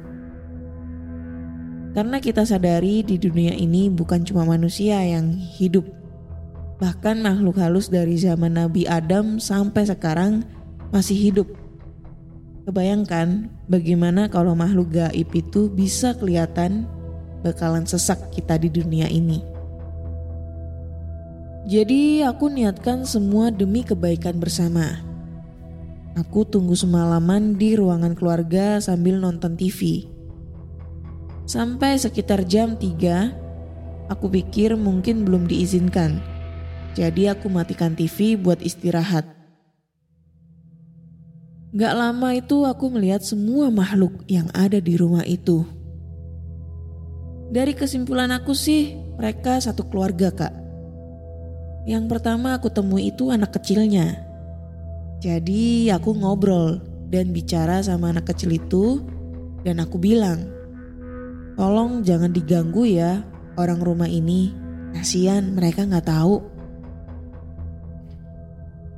Karena 1.94 2.18
kita 2.18 2.42
sadari 2.42 3.06
di 3.06 3.22
dunia 3.22 3.54
ini 3.54 3.86
bukan 3.86 4.26
cuma 4.26 4.42
manusia 4.42 4.98
yang 4.98 5.30
hidup. 5.30 5.86
Bahkan 6.82 7.22
makhluk 7.22 7.62
halus 7.62 7.86
dari 7.86 8.18
zaman 8.18 8.58
Nabi 8.58 8.82
Adam 8.90 9.38
sampai 9.38 9.86
sekarang 9.86 10.42
masih 10.90 11.14
hidup. 11.14 11.48
Kebayangkan 12.66 13.46
bagaimana 13.70 14.26
kalau 14.26 14.58
makhluk 14.58 14.90
gaib 14.90 15.30
itu 15.38 15.70
bisa 15.70 16.18
kelihatan 16.18 16.90
bakalan 17.46 17.86
sesak 17.86 18.18
kita 18.34 18.58
di 18.58 18.74
dunia 18.74 19.06
ini. 19.06 19.38
Jadi 21.64 22.26
aku 22.26 22.50
niatkan 22.50 23.06
semua 23.06 23.54
demi 23.54 23.86
kebaikan 23.86 24.36
bersama. 24.42 25.00
Aku 26.18 26.42
tunggu 26.42 26.74
semalaman 26.74 27.54
di 27.54 27.78
ruangan 27.78 28.18
keluarga 28.18 28.82
sambil 28.82 29.22
nonton 29.22 29.54
TV. 29.54 30.10
Sampai 31.44 32.00
sekitar 32.00 32.48
jam 32.48 32.80
3, 32.80 34.08
aku 34.08 34.32
pikir 34.32 34.80
mungkin 34.80 35.28
belum 35.28 35.44
diizinkan. 35.44 36.16
Jadi 36.96 37.28
aku 37.28 37.52
matikan 37.52 37.92
TV 37.92 38.40
buat 38.40 38.64
istirahat. 38.64 39.28
Gak 41.74 41.94
lama 41.98 42.32
itu 42.32 42.64
aku 42.64 42.86
melihat 42.86 43.20
semua 43.20 43.68
makhluk 43.68 44.24
yang 44.30 44.46
ada 44.56 44.78
di 44.78 44.94
rumah 44.94 45.26
itu. 45.26 45.66
Dari 47.50 47.74
kesimpulan 47.74 48.30
aku 48.30 48.54
sih, 48.54 48.94
mereka 49.18 49.58
satu 49.58 49.84
keluarga 49.90 50.30
kak. 50.30 50.54
Yang 51.84 52.04
pertama 52.08 52.56
aku 52.56 52.70
temui 52.70 53.12
itu 53.12 53.28
anak 53.28 53.58
kecilnya. 53.58 54.22
Jadi 55.20 55.90
aku 55.92 56.14
ngobrol 56.14 56.80
dan 57.12 57.34
bicara 57.34 57.84
sama 57.84 58.14
anak 58.14 58.32
kecil 58.32 58.54
itu 58.54 59.02
dan 59.66 59.82
aku 59.82 59.98
bilang, 59.98 60.53
Tolong 61.54 62.02
jangan 62.02 62.34
diganggu 62.34 62.82
ya 62.82 63.22
orang 63.54 63.78
rumah 63.78 64.10
ini. 64.10 64.50
Kasian 64.94 65.54
mereka 65.54 65.86
nggak 65.86 66.06
tahu. 66.06 66.42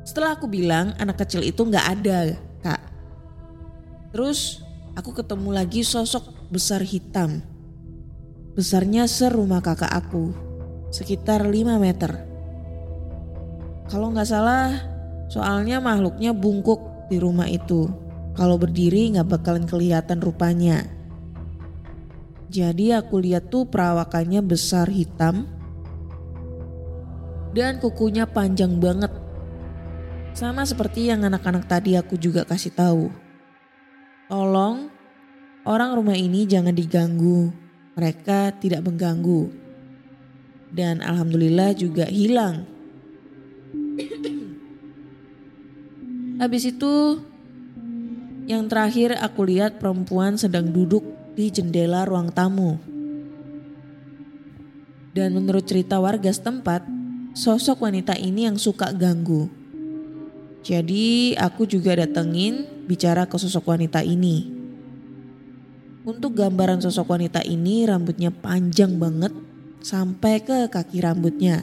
Setelah 0.08 0.40
aku 0.40 0.48
bilang 0.48 0.96
anak 0.96 1.20
kecil 1.20 1.44
itu 1.44 1.60
nggak 1.60 1.86
ada 2.00 2.32
kak. 2.64 2.80
Terus 4.16 4.64
aku 4.96 5.12
ketemu 5.12 5.52
lagi 5.52 5.84
sosok 5.84 6.48
besar 6.48 6.80
hitam. 6.80 7.44
Besarnya 8.56 9.04
serumah 9.04 9.60
kakak 9.60 9.92
aku. 9.92 10.32
Sekitar 10.88 11.44
5 11.44 11.76
meter. 11.76 12.24
Kalau 13.92 14.16
nggak 14.16 14.28
salah 14.32 14.80
soalnya 15.28 15.84
makhluknya 15.84 16.32
bungkuk 16.32 17.12
di 17.12 17.20
rumah 17.20 17.52
itu. 17.52 17.84
Kalau 18.32 18.56
berdiri 18.56 19.12
nggak 19.12 19.28
bakalan 19.28 19.68
kelihatan 19.68 20.24
rupanya. 20.24 20.95
Jadi 22.56 22.88
aku 22.96 23.20
lihat 23.20 23.52
tuh 23.52 23.68
perawakannya 23.68 24.40
besar 24.40 24.88
hitam 24.88 25.44
dan 27.52 27.76
kukunya 27.76 28.24
panjang 28.24 28.80
banget. 28.80 29.12
Sama 30.32 30.64
seperti 30.64 31.12
yang 31.12 31.20
anak-anak 31.28 31.68
tadi 31.68 32.00
aku 32.00 32.16
juga 32.16 32.48
kasih 32.48 32.72
tahu. 32.72 33.12
Tolong 34.32 34.88
orang 35.68 36.00
rumah 36.00 36.16
ini 36.16 36.48
jangan 36.48 36.72
diganggu. 36.72 37.52
Mereka 37.92 38.56
tidak 38.56 38.88
mengganggu. 38.88 39.52
Dan 40.72 41.04
alhamdulillah 41.04 41.76
juga 41.76 42.08
hilang. 42.08 42.64
Habis 46.40 46.72
itu 46.72 47.20
yang 48.48 48.64
terakhir 48.64 49.12
aku 49.20 49.44
lihat 49.44 49.76
perempuan 49.76 50.40
sedang 50.40 50.72
duduk 50.72 51.15
di 51.36 51.52
jendela 51.52 52.08
ruang 52.08 52.32
tamu. 52.32 52.80
Dan 55.12 55.36
menurut 55.36 55.68
cerita 55.68 56.00
warga 56.00 56.32
setempat, 56.32 56.84
sosok 57.36 57.84
wanita 57.84 58.16
ini 58.16 58.48
yang 58.48 58.56
suka 58.56 58.90
ganggu. 58.96 59.52
Jadi 60.64 61.36
aku 61.36 61.68
juga 61.68 61.94
datengin 61.94 62.64
bicara 62.88 63.28
ke 63.28 63.36
sosok 63.36 63.76
wanita 63.76 64.00
ini. 64.00 64.50
Untuk 66.08 66.34
gambaran 66.34 66.80
sosok 66.80 67.12
wanita 67.12 67.44
ini 67.44 67.84
rambutnya 67.84 68.32
panjang 68.32 68.96
banget 68.96 69.30
sampai 69.84 70.42
ke 70.42 70.66
kaki 70.72 71.04
rambutnya. 71.04 71.62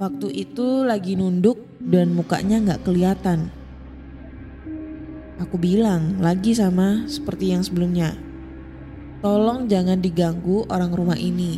Waktu 0.00 0.32
itu 0.32 0.88
lagi 0.88 1.12
nunduk 1.12 1.60
dan 1.76 2.16
mukanya 2.16 2.56
nggak 2.64 2.82
kelihatan. 2.88 3.59
Aku 5.40 5.56
bilang 5.56 6.20
lagi 6.20 6.52
sama 6.52 7.08
seperti 7.08 7.56
yang 7.56 7.64
sebelumnya. 7.64 8.12
Tolong 9.24 9.72
jangan 9.72 9.96
diganggu 9.96 10.68
orang 10.68 10.92
rumah 10.92 11.16
ini. 11.16 11.56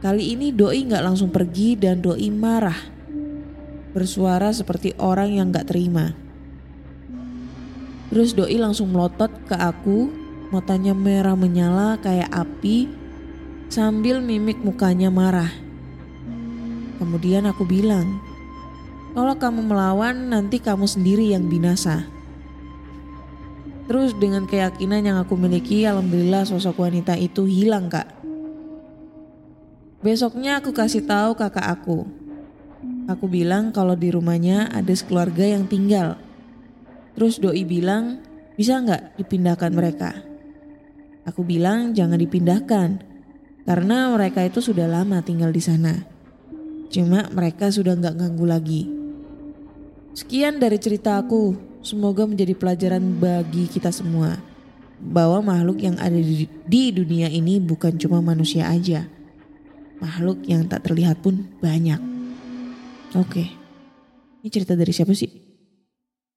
Kali 0.00 0.32
ini 0.32 0.48
Doi 0.48 0.88
gak 0.88 1.04
langsung 1.04 1.28
pergi 1.28 1.76
dan 1.76 2.00
Doi 2.00 2.32
marah. 2.32 2.80
Bersuara 3.92 4.48
seperti 4.56 4.96
orang 4.96 5.36
yang 5.36 5.52
gak 5.52 5.68
terima. 5.68 6.16
Terus 8.08 8.32
Doi 8.32 8.56
langsung 8.56 8.88
melotot 8.88 9.28
ke 9.44 9.60
aku, 9.60 10.08
matanya 10.48 10.96
merah 10.96 11.36
menyala 11.36 12.00
kayak 12.00 12.32
api 12.32 12.88
sambil 13.68 14.24
mimik 14.24 14.56
mukanya 14.64 15.12
marah. 15.12 15.52
Kemudian 16.96 17.44
aku 17.44 17.68
bilang, 17.68 18.16
kalau 19.12 19.36
kamu 19.36 19.60
melawan 19.60 20.32
nanti 20.32 20.56
kamu 20.56 20.88
sendiri 20.88 21.36
yang 21.36 21.44
binasa. 21.44 22.19
Terus 23.90 24.14
dengan 24.14 24.46
keyakinan 24.46 25.02
yang 25.02 25.18
aku 25.18 25.34
miliki, 25.34 25.82
alhamdulillah 25.82 26.46
sosok 26.46 26.86
wanita 26.86 27.18
itu 27.18 27.42
hilang 27.42 27.90
kak. 27.90 28.06
Besoknya 29.98 30.62
aku 30.62 30.70
kasih 30.70 31.02
tahu 31.02 31.34
kakak 31.34 31.66
aku. 31.66 32.06
Aku 33.10 33.26
bilang 33.26 33.74
kalau 33.74 33.98
di 33.98 34.14
rumahnya 34.14 34.70
ada 34.70 34.94
sekeluarga 34.94 35.42
yang 35.42 35.66
tinggal. 35.66 36.14
Terus 37.18 37.42
doi 37.42 37.66
bilang 37.66 38.22
bisa 38.54 38.78
nggak 38.78 39.18
dipindahkan 39.18 39.74
mereka? 39.74 40.22
Aku 41.26 41.42
bilang 41.42 41.90
jangan 41.90 42.22
dipindahkan 42.22 43.02
karena 43.66 44.14
mereka 44.14 44.46
itu 44.46 44.62
sudah 44.62 44.86
lama 44.86 45.18
tinggal 45.26 45.50
di 45.50 45.58
sana. 45.58 45.98
Cuma 46.94 47.26
mereka 47.34 47.74
sudah 47.74 47.98
nggak 47.98 48.14
ganggu 48.22 48.46
lagi. 48.46 48.82
Sekian 50.14 50.62
dari 50.62 50.78
cerita 50.78 51.18
aku. 51.18 51.69
Semoga 51.80 52.28
menjadi 52.28 52.52
pelajaran 52.52 53.16
bagi 53.16 53.64
kita 53.64 53.88
semua 53.88 54.36
bahwa 55.00 55.40
makhluk 55.40 55.80
yang 55.80 55.96
ada 55.96 56.16
di, 56.16 56.44
di 56.44 56.82
dunia 56.92 57.32
ini 57.32 57.56
bukan 57.56 57.96
cuma 57.96 58.20
manusia 58.20 58.68
aja. 58.68 59.08
Makhluk 59.96 60.44
yang 60.44 60.68
tak 60.68 60.84
terlihat 60.84 61.24
pun 61.24 61.48
banyak. 61.60 61.96
Oke. 63.16 63.48
Ini 64.40 64.48
cerita 64.52 64.76
dari 64.76 64.92
siapa 64.92 65.16
sih? 65.16 65.28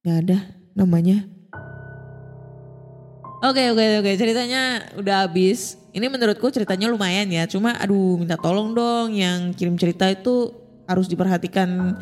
Gak 0.04 0.16
ada 0.24 0.38
namanya. 0.72 1.24
Oke 3.44 3.68
oke 3.68 4.00
oke 4.00 4.12
ceritanya 4.16 4.88
udah 4.96 5.28
habis. 5.28 5.76
Ini 5.92 6.08
menurutku 6.08 6.48
ceritanya 6.48 6.88
lumayan 6.88 7.28
ya. 7.28 7.44
Cuma 7.44 7.76
aduh 7.76 8.16
minta 8.16 8.40
tolong 8.40 8.72
dong 8.72 9.12
yang 9.12 9.52
kirim 9.52 9.76
cerita 9.76 10.08
itu 10.08 10.48
harus 10.88 11.08
diperhatikan 11.08 11.92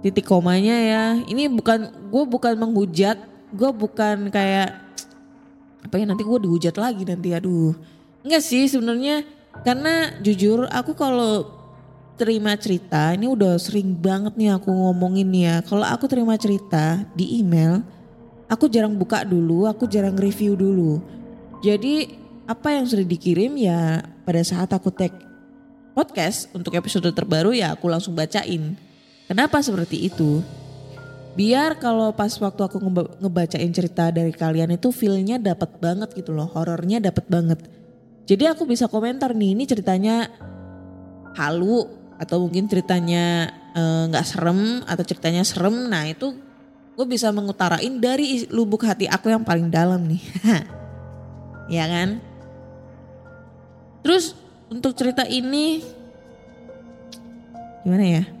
titik 0.00 0.26
komanya 0.26 0.76
ya. 0.76 1.04
Ini 1.24 1.48
bukan 1.52 2.10
gue 2.10 2.24
bukan 2.26 2.52
menghujat, 2.56 3.16
gue 3.52 3.70
bukan 3.72 4.32
kayak 4.32 4.76
apa 5.80 5.94
ya 5.96 6.04
nanti 6.04 6.22
gue 6.24 6.38
dihujat 6.44 6.76
lagi 6.76 7.08
nanti 7.08 7.32
aduh. 7.32 7.72
Enggak 8.20 8.44
sih 8.44 8.68
sebenarnya 8.68 9.24
karena 9.64 10.12
jujur 10.20 10.68
aku 10.68 10.92
kalau 10.92 11.48
terima 12.20 12.52
cerita 12.60 13.16
ini 13.16 13.24
udah 13.32 13.56
sering 13.56 13.96
banget 13.96 14.36
nih 14.36 14.52
aku 14.56 14.68
ngomongin 14.68 15.32
ya. 15.32 15.64
Kalau 15.64 15.88
aku 15.88 16.04
terima 16.04 16.36
cerita 16.36 17.04
di 17.16 17.40
email 17.40 17.80
aku 18.50 18.66
jarang 18.68 18.98
buka 18.98 19.24
dulu, 19.24 19.64
aku 19.64 19.86
jarang 19.88 20.18
review 20.18 20.58
dulu. 20.58 21.00
Jadi 21.64 22.20
apa 22.44 22.74
yang 22.74 22.84
sudah 22.84 23.06
dikirim 23.06 23.54
ya 23.54 24.02
pada 24.26 24.42
saat 24.42 24.68
aku 24.74 24.90
tag 24.90 25.14
podcast 25.94 26.50
untuk 26.50 26.74
episode 26.74 27.06
terbaru 27.14 27.54
ya 27.54 27.72
aku 27.78 27.86
langsung 27.86 28.12
bacain. 28.12 28.74
Kenapa 29.30 29.62
seperti 29.62 30.10
itu? 30.10 30.42
Biar 31.38 31.78
kalau 31.78 32.10
pas 32.10 32.34
waktu 32.34 32.66
aku 32.66 32.82
ngeba- 32.82 33.14
ngebacain 33.22 33.70
cerita 33.70 34.10
dari 34.10 34.34
kalian 34.34 34.74
itu 34.74 34.90
feelnya 34.90 35.38
dapat 35.38 35.70
banget 35.78 36.10
gitu 36.18 36.34
loh, 36.34 36.50
horornya 36.50 36.98
dapat 36.98 37.30
banget. 37.30 37.62
Jadi 38.26 38.50
aku 38.50 38.66
bisa 38.66 38.90
komentar 38.90 39.30
nih, 39.30 39.54
ini 39.54 39.70
ceritanya 39.70 40.26
halu 41.38 41.86
atau 42.18 42.42
mungkin 42.42 42.66
ceritanya 42.66 43.54
eh, 43.70 44.10
nggak 44.10 44.26
serem 44.26 44.82
atau 44.82 45.04
ceritanya 45.06 45.46
serem. 45.46 45.86
Nah 45.86 46.10
itu 46.10 46.34
gue 46.98 47.06
bisa 47.06 47.30
mengutarain 47.30 48.02
dari 48.02 48.50
lubuk 48.50 48.82
hati 48.82 49.06
aku 49.06 49.30
yang 49.30 49.46
paling 49.46 49.70
dalam 49.70 50.10
nih. 50.10 50.22
ya 51.78 51.86
kan? 51.86 52.18
Terus 54.02 54.34
untuk 54.66 54.98
cerita 54.98 55.22
ini 55.22 55.86
gimana 57.86 58.06
ya? 58.18 58.39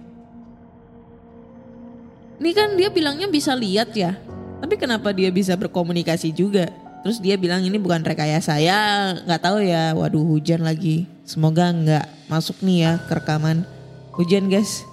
Ini 2.40 2.50
kan 2.56 2.72
dia 2.72 2.88
bilangnya 2.88 3.28
bisa 3.28 3.52
lihat 3.52 3.92
ya. 3.92 4.16
Tapi 4.64 4.80
kenapa 4.80 5.12
dia 5.12 5.28
bisa 5.28 5.52
berkomunikasi 5.60 6.32
juga? 6.32 6.72
Terus 7.04 7.20
dia 7.20 7.36
bilang 7.36 7.60
ini 7.60 7.76
bukan 7.76 8.00
rekayasa 8.00 8.56
ya, 8.60 9.12
nggak 9.28 9.40
tahu 9.44 9.60
ya. 9.60 9.92
Waduh 9.92 10.24
hujan 10.24 10.64
lagi. 10.64 11.04
Semoga 11.28 11.68
nggak 11.68 12.32
masuk 12.32 12.64
nih 12.64 12.78
ya 12.88 12.92
ke 13.04 13.12
rekaman. 13.12 13.68
Hujan 14.16 14.48
guys. 14.48 14.88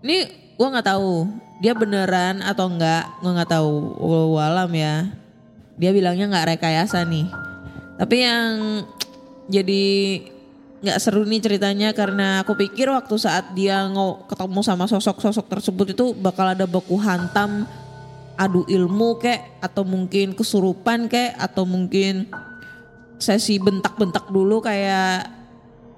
Ini 0.00 0.28
gue 0.56 0.68
nggak 0.72 0.88
tahu 0.88 1.28
dia 1.60 1.72
beneran 1.76 2.40
atau 2.40 2.68
enggak, 2.68 3.04
gue 3.20 3.32
nggak 3.36 3.52
tahu. 3.52 4.00
Wallahu 4.00 4.40
alam 4.40 4.72
ya. 4.72 5.12
Dia 5.76 5.92
bilangnya 5.92 6.32
nggak 6.32 6.56
rekayasa 6.56 7.04
nih. 7.04 7.28
Tapi 8.00 8.16
yang 8.24 8.48
jadi 9.52 9.84
nggak 10.76 10.98
seru 11.00 11.24
nih 11.24 11.40
ceritanya 11.40 11.96
karena 11.96 12.44
aku 12.44 12.52
pikir 12.52 12.92
waktu 12.92 13.16
saat 13.16 13.56
dia 13.56 13.88
ngo 13.88 14.28
ketemu 14.28 14.60
sama 14.60 14.84
sosok-sosok 14.84 15.48
tersebut 15.48 15.86
itu 15.96 16.12
bakal 16.12 16.52
ada 16.52 16.68
baku 16.68 17.00
hantam 17.00 17.64
adu 18.36 18.68
ilmu 18.68 19.16
kek 19.16 19.64
atau 19.64 19.82
mungkin 19.88 20.36
kesurupan 20.36 21.08
kek 21.08 21.32
atau 21.40 21.64
mungkin 21.64 22.28
sesi 23.16 23.56
bentak-bentak 23.56 24.28
dulu 24.28 24.60
kayak 24.60 25.32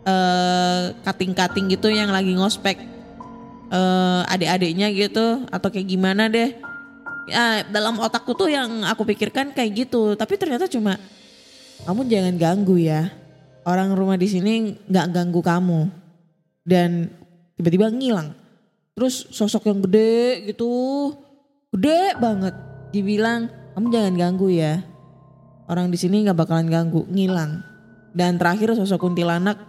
eh 0.06 0.94
kating-kating 1.02 1.74
gitu 1.74 1.90
yang 1.90 2.14
lagi 2.14 2.30
ngospek 2.38 2.78
eh 3.68 4.22
adik-adiknya 4.30 4.94
gitu 4.94 5.42
atau 5.50 5.68
kayak 5.68 5.88
gimana 5.90 6.30
deh. 6.30 6.54
Ya 7.28 7.60
dalam 7.68 8.00
otakku 8.00 8.32
tuh 8.32 8.48
yang 8.48 8.88
aku 8.88 9.04
pikirkan 9.04 9.52
kayak 9.52 9.84
gitu, 9.84 10.16
tapi 10.16 10.40
ternyata 10.40 10.64
cuma 10.64 10.96
kamu 11.84 12.08
jangan 12.08 12.34
ganggu 12.40 12.80
ya. 12.80 13.12
Orang 13.66 13.94
rumah 13.96 14.20
di 14.20 14.28
sini 14.30 14.74
nggak 14.86 15.06
ganggu 15.14 15.40
kamu. 15.42 15.80
Dan 16.62 17.08
tiba-tiba 17.58 17.90
ngilang. 17.90 18.34
Terus 18.98 19.30
sosok 19.30 19.70
yang 19.70 19.78
gede 19.86 20.50
gitu, 20.50 20.70
gede 21.74 22.18
banget. 22.18 22.54
Dibilang 22.90 23.46
kamu 23.78 23.86
jangan 23.94 24.14
ganggu 24.18 24.48
ya. 24.50 24.82
Orang 25.70 25.92
di 25.92 25.98
sini 26.00 26.26
nggak 26.26 26.34
bakalan 26.34 26.66
ganggu, 26.66 27.06
ngilang. 27.06 27.62
Dan 28.10 28.40
terakhir 28.40 28.74
sosok 28.74 29.06
kuntilanak 29.06 29.60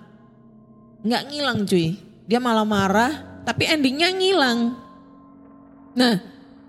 nggak 1.05 1.23
ngilang 1.29 1.67
cuy. 1.67 1.95
Dia 2.25 2.39
malah 2.41 2.65
marah, 2.65 3.41
tapi 3.45 3.69
endingnya 3.69 4.09
ngilang. 4.13 4.59
Nah, 5.97 6.15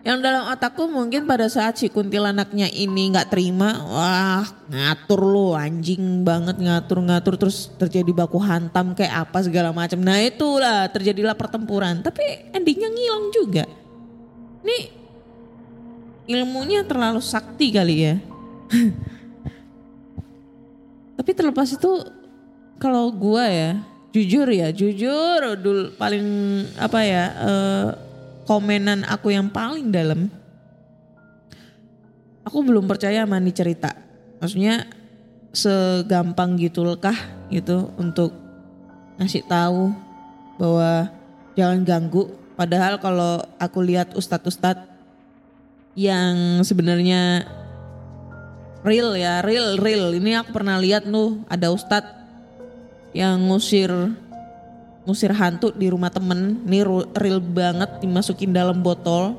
yang 0.00 0.24
dalam 0.24 0.48
otakku 0.48 0.88
mungkin 0.88 1.28
pada 1.28 1.44
saat 1.52 1.76
si 1.76 1.92
kuntilanaknya 1.92 2.72
ini 2.72 3.12
nggak 3.12 3.28
terima, 3.28 3.84
wah 3.84 4.48
ngatur 4.72 5.20
lo 5.20 5.52
anjing 5.52 6.24
banget 6.24 6.56
ngatur-ngatur 6.56 7.36
terus 7.36 7.68
terjadi 7.76 8.08
baku 8.24 8.40
hantam 8.40 8.96
kayak 8.96 9.28
apa 9.28 9.44
segala 9.44 9.76
macam. 9.76 10.00
Nah 10.00 10.16
itulah 10.24 10.88
terjadilah 10.88 11.36
pertempuran, 11.36 12.00
tapi 12.00 12.24
endingnya 12.56 12.88
ngilang 12.88 13.28
juga. 13.28 13.64
Ini 14.64 14.78
ilmunya 16.32 16.80
terlalu 16.88 17.20
sakti 17.20 17.68
kali 17.68 17.96
ya. 18.00 18.16
tapi 21.20 21.30
terlepas 21.36 21.76
itu 21.76 21.92
kalau 22.80 23.12
gua 23.12 23.44
ya 23.52 23.70
jujur 24.16 24.48
ya 24.48 24.72
jujur 24.72 25.60
dul 25.60 25.92
paling 25.94 26.24
apa 26.80 26.98
ya 27.04 27.24
eh, 27.36 28.09
komenan 28.48 29.04
aku 29.08 29.32
yang 29.32 29.48
paling 29.48 29.92
dalam 29.92 30.30
aku 32.44 32.66
belum 32.66 32.90
percaya 32.90 33.22
sama 33.22 33.38
cerita. 33.52 33.94
Maksudnya 34.40 34.88
segampang 35.54 36.58
gitu 36.58 36.82
kah 36.98 37.16
gitu 37.50 37.90
untuk 37.98 38.34
ngasih 39.20 39.44
tahu 39.46 39.92
bahwa 40.58 41.10
jangan 41.54 41.86
ganggu. 41.86 42.32
Padahal 42.58 43.00
kalau 43.00 43.40
aku 43.56 43.80
lihat 43.80 44.12
ustadz-ustadz 44.18 44.88
yang 45.96 46.60
sebenarnya 46.66 47.44
real 48.84 49.16
ya 49.16 49.40
real 49.46 49.78
real. 49.80 50.12
Ini 50.12 50.44
aku 50.44 50.56
pernah 50.56 50.76
lihat 50.80 51.08
tuh 51.08 51.40
ada 51.48 51.72
ustadz 51.72 52.16
yang 53.16 53.50
ngusir 53.50 53.90
ngusir 55.04 55.32
hantu 55.32 55.72
di 55.72 55.88
rumah 55.88 56.12
temen. 56.12 56.64
Ini 56.66 56.84
real 57.16 57.40
banget 57.40 58.00
dimasukin 58.04 58.52
dalam 58.52 58.84
botol. 58.84 59.36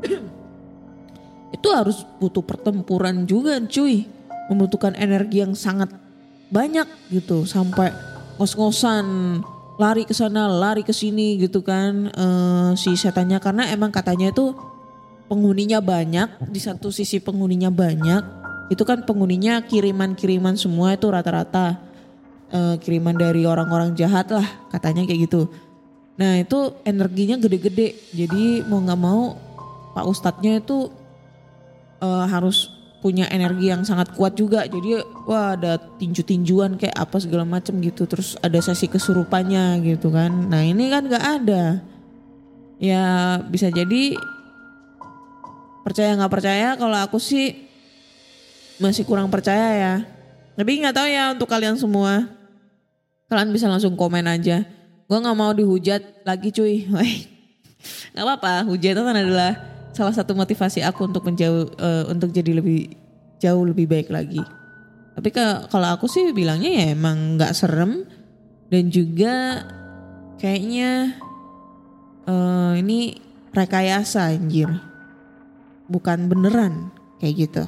Itu 1.56 1.68
harus 1.74 2.06
butuh 2.18 2.44
pertempuran 2.44 3.26
juga 3.26 3.58
cuy. 3.60 4.06
Membutuhkan 4.50 4.98
energi 4.98 5.42
yang 5.42 5.54
sangat 5.54 5.90
banyak 6.50 6.86
gitu 7.14 7.46
sampai 7.46 7.94
ngos-ngosan 8.34 9.06
lari 9.78 10.02
ke 10.02 10.10
sana 10.10 10.50
lari 10.50 10.82
ke 10.82 10.90
sini 10.90 11.38
gitu 11.38 11.62
kan 11.62 12.10
eh, 12.10 12.70
si 12.74 12.94
setannya. 12.98 13.38
Karena 13.38 13.70
emang 13.70 13.94
katanya 13.94 14.34
itu 14.34 14.54
penghuninya 15.30 15.78
banyak 15.78 16.50
di 16.50 16.58
satu 16.58 16.90
sisi 16.90 17.22
penghuninya 17.22 17.70
banyak 17.70 18.40
itu 18.70 18.86
kan 18.86 19.02
penghuninya 19.02 19.66
kiriman-kiriman 19.66 20.54
semua 20.54 20.94
itu 20.94 21.10
rata-rata 21.10 21.89
eh, 22.50 22.76
kiriman 22.82 23.16
dari 23.16 23.46
orang-orang 23.46 23.94
jahat 23.94 24.30
lah 24.34 24.46
katanya 24.74 25.06
kayak 25.06 25.30
gitu. 25.30 25.50
Nah 26.20 26.36
itu 26.42 26.76
energinya 26.84 27.40
gede-gede. 27.40 27.96
Jadi 28.12 28.66
mau 28.66 28.82
nggak 28.82 29.00
mau 29.00 29.38
pak 29.96 30.04
ustadznya 30.06 30.60
itu 30.60 30.90
eh, 32.02 32.26
harus 32.28 32.68
punya 33.00 33.24
energi 33.32 33.72
yang 33.72 33.82
sangat 33.82 34.12
kuat 34.12 34.36
juga. 34.36 34.68
Jadi 34.68 35.00
wah 35.24 35.56
ada 35.56 35.80
tinju-tinjuan 35.96 36.76
kayak 36.76 36.96
apa 36.98 37.16
segala 37.16 37.48
macam 37.48 37.80
gitu. 37.80 38.04
Terus 38.04 38.36
ada 38.44 38.60
sesi 38.60 38.86
kesurupannya 38.90 39.80
gitu 39.86 40.12
kan. 40.12 40.30
Nah 40.50 40.60
ini 40.60 40.92
kan 40.92 41.08
nggak 41.08 41.26
ada. 41.40 41.80
Ya 42.80 43.38
bisa 43.48 43.72
jadi 43.72 44.16
percaya 45.80 46.12
nggak 46.16 46.32
percaya 46.32 46.68
kalau 46.76 46.96
aku 47.00 47.16
sih 47.16 47.56
masih 48.76 49.08
kurang 49.08 49.32
percaya 49.32 49.68
ya. 49.76 49.94
Tapi 50.60 50.84
nggak 50.84 50.96
tahu 50.96 51.08
ya 51.08 51.24
untuk 51.32 51.48
kalian 51.48 51.80
semua 51.80 52.39
kalian 53.30 53.54
bisa 53.54 53.70
langsung 53.70 53.94
komen 53.94 54.26
aja. 54.26 54.66
Gue 55.06 55.18
nggak 55.22 55.38
mau 55.38 55.54
dihujat 55.54 56.26
lagi 56.26 56.50
cuy. 56.50 56.84
Nggak 58.12 58.24
apa-apa 58.26 58.68
hujatan 58.68 59.16
adalah 59.16 59.56
salah 59.94 60.12
satu 60.12 60.36
motivasi 60.36 60.84
aku 60.84 61.08
untuk 61.08 61.24
menjauh 61.24 61.72
eh, 61.78 62.04
untuk 62.10 62.28
jadi 62.34 62.58
lebih 62.58 62.92
jauh 63.40 63.64
lebih 63.64 63.88
baik 63.88 64.12
lagi. 64.12 64.42
Tapi 65.16 65.28
kalau 65.70 65.88
aku 65.94 66.10
sih 66.10 66.34
bilangnya 66.34 66.68
ya 66.74 66.84
emang 66.92 67.38
nggak 67.38 67.54
serem. 67.54 68.04
Dan 68.70 68.86
juga 68.90 69.66
kayaknya 70.38 71.14
eh, 72.26 72.72
ini 72.82 73.16
rekayasa 73.54 74.34
anjir. 74.34 74.68
Bukan 75.86 76.26
beneran 76.30 76.90
kayak 77.18 77.34
gitu. 77.48 77.64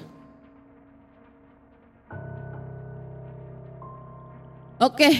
Oke, 4.83 5.11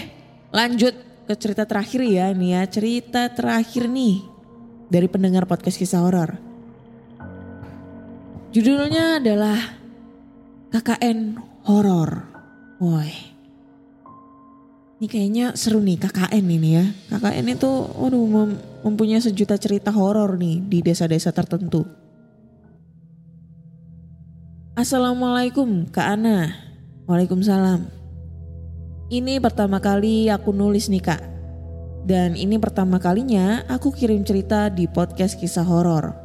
lanjut 0.53 0.93
ke 1.25 1.33
cerita 1.35 1.65
terakhir 1.65 2.05
ya 2.05 2.29
nih 2.31 2.49
ya. 2.55 2.61
Cerita 2.69 3.21
terakhir 3.33 3.89
nih 3.89 4.21
dari 4.87 5.09
pendengar 5.09 5.49
podcast 5.49 5.81
kisah 5.81 6.05
horor. 6.05 6.37
Judulnya 8.53 9.17
adalah 9.17 9.57
KKN 10.69 11.41
horor. 11.65 12.29
Woi. 12.77 13.33
Ini 15.01 15.07
kayaknya 15.09 15.45
seru 15.57 15.81
nih 15.81 15.97
KKN 15.97 16.45
ini 16.45 16.69
ya. 16.77 16.85
KKN 17.09 17.45
itu 17.57 17.71
waduh 17.97 18.23
mem- 18.23 18.61
mempunyai 18.85 19.19
sejuta 19.19 19.57
cerita 19.57 19.89
horor 19.89 20.37
nih 20.37 20.61
di 20.63 20.79
desa-desa 20.85 21.33
tertentu. 21.33 21.83
Assalamualaikum 24.77 25.89
Kak 25.89 26.17
Ana. 26.17 26.53
Waalaikumsalam. 27.09 28.02
Ini 29.13 29.37
pertama 29.37 29.77
kali 29.77 30.25
aku 30.25 30.49
nulis 30.49 30.89
nih 30.89 31.05
Kak. 31.05 31.21
Dan 32.01 32.33
ini 32.33 32.57
pertama 32.57 32.97
kalinya 32.97 33.61
aku 33.69 33.93
kirim 33.93 34.25
cerita 34.25 34.73
di 34.73 34.89
podcast 34.89 35.37
kisah 35.37 35.61
horor. 35.61 36.17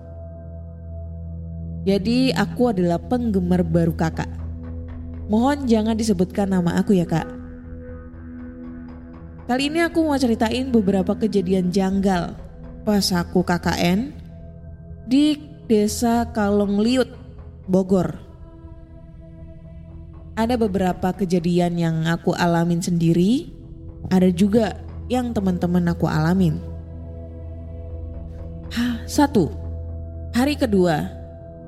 Jadi 1.85 2.33
aku 2.33 2.73
adalah 2.73 2.97
penggemar 2.97 3.61
baru 3.61 3.93
kakak. 3.93 4.29
Mohon 5.29 5.69
jangan 5.69 6.01
disebutkan 6.01 6.49
nama 6.49 6.81
aku 6.81 6.97
ya 6.97 7.05
kak. 7.05 7.29
Kali 9.47 9.69
ini 9.69 9.85
aku 9.85 10.03
mau 10.03 10.17
ceritain 10.17 10.73
beberapa 10.73 11.13
kejadian 11.13 11.69
janggal 11.71 12.35
pas 12.83 13.07
aku 13.13 13.45
KKN 13.45 14.13
di 15.05 15.37
desa 15.69 16.27
Kalong 16.33 16.81
Liut, 16.81 17.09
Bogor. 17.69 18.28
Ada 20.39 20.55
beberapa 20.55 21.11
kejadian 21.11 21.75
yang 21.83 22.07
aku 22.07 22.31
alamin 22.31 22.79
sendiri, 22.79 23.51
ada 24.07 24.31
juga 24.31 24.79
yang 25.11 25.35
teman-teman 25.35 25.91
aku 25.91 26.07
alamin. 26.07 26.63
Hah, 28.71 29.03
satu, 29.03 29.51
hari 30.31 30.55
kedua 30.55 31.11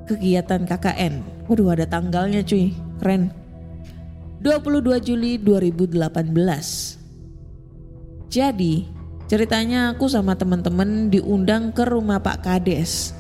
kegiatan 0.07 0.63
KKN. 0.63 1.47
Waduh 1.51 1.75
ada 1.75 1.83
tanggalnya 1.83 2.47
cuy, 2.47 2.71
keren. 3.03 3.35
22 4.39 5.03
Juli 5.03 5.35
2018. 5.43 6.31
Jadi 8.31 8.87
ceritanya 9.27 9.99
aku 9.99 10.07
sama 10.07 10.39
teman-teman 10.39 11.11
diundang 11.11 11.75
ke 11.75 11.83
rumah 11.91 12.23
Pak 12.23 12.47
Kades. 12.47 13.19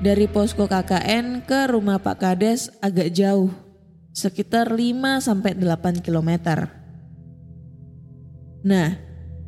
Dari 0.00 0.24
posko 0.32 0.64
KKN 0.64 1.44
ke 1.44 1.68
rumah 1.68 2.00
Pak 2.00 2.16
Kades 2.18 2.72
agak 2.80 3.12
jauh, 3.12 3.63
sekitar 4.14 4.70
5 4.70 5.18
sampai 5.18 5.58
8 5.58 5.98
kilometer. 5.98 6.70
Nah, 8.62 8.94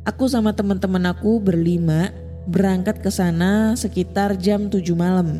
aku 0.03 0.27
sama 0.27 0.51
teman-teman 0.51 1.07
aku 1.07 1.39
berlima 1.39 2.11
berangkat 2.51 2.99
ke 2.99 3.07
sana 3.07 3.79
sekitar 3.79 4.35
jam 4.35 4.67
7 4.67 4.83
malam. 4.91 5.39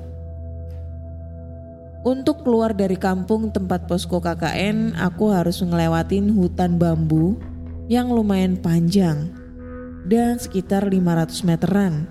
Untuk 2.08 2.48
keluar 2.48 2.72
dari 2.72 2.96
kampung 2.96 3.52
tempat 3.52 3.84
posko 3.84 4.24
KKN, 4.24 4.96
aku 4.96 5.28
harus 5.36 5.60
ngelewatin 5.60 6.32
hutan 6.32 6.80
bambu 6.80 7.36
yang 7.92 8.08
lumayan 8.08 8.56
panjang 8.56 9.28
dan 10.08 10.40
sekitar 10.40 10.88
500 10.88 11.44
meteran. 11.44 12.08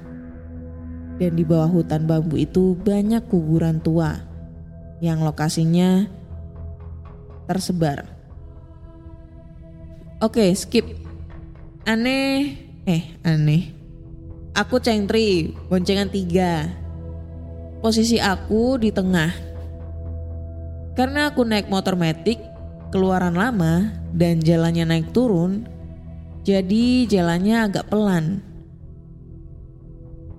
Dan 1.17 1.33
di 1.33 1.49
bawah 1.49 1.73
hutan 1.73 2.05
bambu 2.05 2.37
itu 2.37 2.77
banyak 2.77 3.25
kuburan 3.33 3.81
tua 3.81 4.21
yang 5.01 5.25
lokasinya 5.25 6.05
tersebar. 7.47 8.05
Oke, 10.21 10.51
skip. 10.59 10.85
Aneh, 11.87 12.59
eh 12.85 13.05
aneh. 13.23 13.71
Aku 14.57 14.81
cengtri, 14.81 15.53
boncengan 15.69 16.09
tiga. 16.09 16.73
Posisi 17.85 18.17
aku 18.19 18.81
di 18.81 18.91
tengah. 18.91 19.31
Karena 20.97 21.29
aku 21.29 21.45
naik 21.45 21.69
motor 21.69 21.93
metik, 21.95 22.41
keluaran 22.89 23.37
lama 23.37 23.93
dan 24.17 24.41
jalannya 24.41 24.89
naik 24.89 25.13
turun, 25.13 25.69
jadi 26.41 27.05
jalannya 27.05 27.69
agak 27.69 27.93
pelan. 27.93 28.41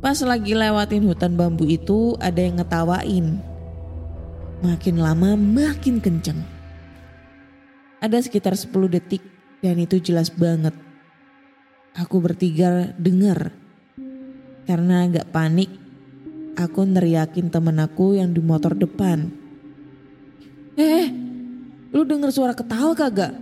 Pas 0.02 0.18
lagi 0.26 0.58
lewatin 0.58 1.06
hutan 1.06 1.38
bambu 1.38 1.70
itu 1.70 2.18
ada 2.18 2.42
yang 2.42 2.58
ngetawain. 2.58 3.38
Makin 4.66 4.98
lama 4.98 5.38
makin 5.38 6.02
kenceng. 6.02 6.57
Ada 7.98 8.22
sekitar 8.22 8.54
10 8.54 8.94
detik 8.94 9.26
dan 9.66 9.82
itu 9.82 9.98
jelas 9.98 10.30
banget. 10.30 10.74
Aku 11.98 12.22
bertiga 12.22 12.94
dengar. 12.94 13.50
Karena 14.70 15.10
agak 15.10 15.34
panik, 15.34 15.74
aku 16.54 16.86
neriakin 16.86 17.50
temen 17.50 17.82
aku 17.82 18.22
yang 18.22 18.38
di 18.38 18.42
motor 18.44 18.78
depan. 18.78 19.34
Eh, 20.78 21.10
lu 21.90 22.06
denger 22.06 22.30
suara 22.30 22.54
ketawa 22.54 22.94
kagak? 22.94 23.34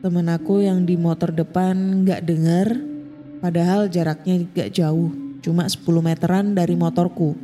Temen 0.00 0.32
aku 0.32 0.64
yang 0.64 0.88
di 0.88 0.96
motor 0.96 1.36
depan 1.36 2.00
gak 2.08 2.24
denger, 2.24 2.80
padahal 3.44 3.92
jaraknya 3.92 4.40
gak 4.56 4.72
jauh, 4.72 5.12
cuma 5.44 5.68
10 5.68 5.84
meteran 6.00 6.56
dari 6.56 6.72
motorku. 6.72 7.36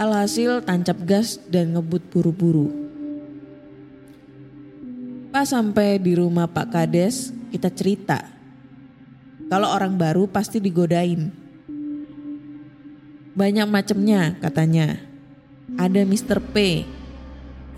Alhasil 0.00 0.64
tancap 0.64 1.04
gas 1.04 1.36
dan 1.52 1.76
ngebut 1.76 2.08
buru-buru. 2.08 2.87
Pas 5.38 5.46
sampai 5.46 6.02
di 6.02 6.18
rumah 6.18 6.50
Pak 6.50 6.74
Kades, 6.74 7.30
kita 7.54 7.70
cerita. 7.70 8.26
Kalau 9.46 9.70
orang 9.70 9.94
baru 9.94 10.26
pasti 10.26 10.58
digodain. 10.58 11.30
Banyak 13.38 13.70
macemnya 13.70 14.34
katanya. 14.42 14.98
Ada 15.78 16.02
Mr. 16.02 16.42
P, 16.42 16.82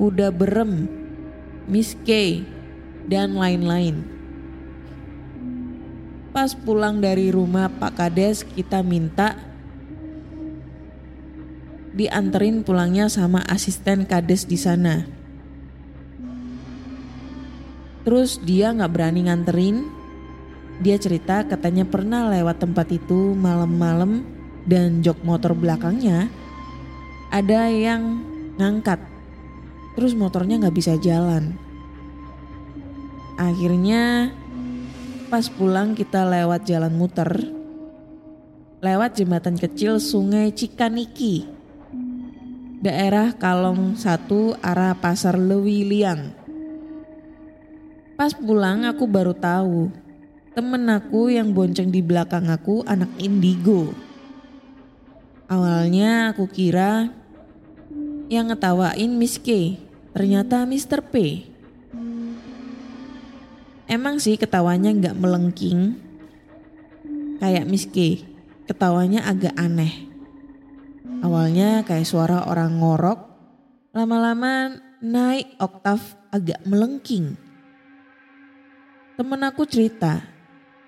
Kuda 0.00 0.32
Berem, 0.32 0.88
Miss 1.68 1.92
K, 2.00 2.40
dan 3.04 3.36
lain-lain. 3.36 4.08
Pas 6.32 6.56
pulang 6.56 6.96
dari 6.96 7.28
rumah 7.28 7.68
Pak 7.68 7.92
Kades 7.92 8.40
kita 8.56 8.80
minta 8.80 9.36
dianterin 11.92 12.64
pulangnya 12.64 13.12
sama 13.12 13.44
asisten 13.44 14.08
Kades 14.08 14.48
di 14.48 14.56
sana. 14.56 15.19
Terus 18.10 18.42
dia 18.42 18.74
nggak 18.74 18.90
berani 18.90 19.30
nganterin. 19.30 19.86
Dia 20.82 20.98
cerita 20.98 21.46
katanya 21.46 21.86
pernah 21.86 22.26
lewat 22.26 22.58
tempat 22.58 22.90
itu 22.90 23.38
malam-malam 23.38 24.26
dan 24.66 24.98
jok 24.98 25.22
motor 25.22 25.54
belakangnya 25.54 26.26
ada 27.30 27.70
yang 27.70 28.18
ngangkat. 28.58 28.98
Terus 29.94 30.18
motornya 30.18 30.58
nggak 30.58 30.74
bisa 30.74 30.98
jalan. 30.98 31.54
Akhirnya 33.38 34.34
pas 35.30 35.46
pulang 35.46 35.94
kita 35.94 36.26
lewat 36.26 36.66
jalan 36.66 36.90
muter. 36.90 37.30
Lewat 38.82 39.22
jembatan 39.22 39.54
kecil 39.54 40.02
sungai 40.02 40.50
Cikaniki. 40.50 41.46
Daerah 42.82 43.38
Kalong 43.38 43.94
1 43.94 44.58
arah 44.66 44.98
Pasar 44.98 45.38
Lewiliang. 45.38 46.39
Pas 48.20 48.36
pulang 48.36 48.84
aku 48.84 49.08
baru 49.08 49.32
tahu 49.32 49.88
temen 50.52 50.84
aku 50.92 51.32
yang 51.32 51.56
bonceng 51.56 51.88
di 51.88 52.04
belakang 52.04 52.52
aku 52.52 52.84
anak 52.84 53.08
indigo. 53.16 53.96
Awalnya 55.48 56.36
aku 56.36 56.44
kira 56.44 57.08
yang 58.28 58.52
ngetawain 58.52 59.08
Miss 59.16 59.40
K, 59.40 59.80
ternyata 60.12 60.68
Mr. 60.68 61.00
P. 61.00 61.48
Emang 63.88 64.20
sih 64.20 64.36
ketawanya 64.36 64.92
nggak 64.92 65.16
melengking, 65.16 65.96
kayak 67.40 67.64
Miss 67.64 67.88
K, 67.88 68.20
ketawanya 68.68 69.24
agak 69.32 69.56
aneh. 69.56 70.12
Awalnya 71.24 71.88
kayak 71.88 72.04
suara 72.04 72.44
orang 72.44 72.84
ngorok, 72.84 73.32
lama-lama 73.96 74.76
naik 75.00 75.56
oktav 75.56 76.04
agak 76.28 76.60
melengking. 76.68 77.48
Temen 79.20 79.44
aku 79.44 79.68
cerita, 79.68 80.24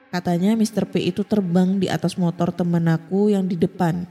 katanya 0.09 0.57
Mr. 0.57 0.89
P 0.89 1.05
itu 1.05 1.20
terbang 1.20 1.76
di 1.76 1.93
atas 1.93 2.16
motor 2.16 2.49
temen 2.49 2.80
aku 2.89 3.28
yang 3.28 3.45
di 3.45 3.61
depan. 3.61 4.09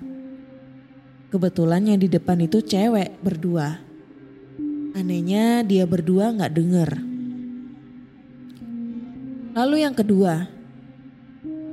Kebetulan 1.34 1.90
yang 1.90 1.98
di 1.98 2.06
depan 2.06 2.38
itu 2.38 2.62
cewek 2.62 3.18
berdua. 3.18 3.82
Anehnya 4.94 5.66
dia 5.66 5.90
berdua 5.90 6.38
nggak 6.38 6.54
denger. 6.54 6.90
Lalu 9.58 9.90
yang 9.90 9.98
kedua, 9.98 10.46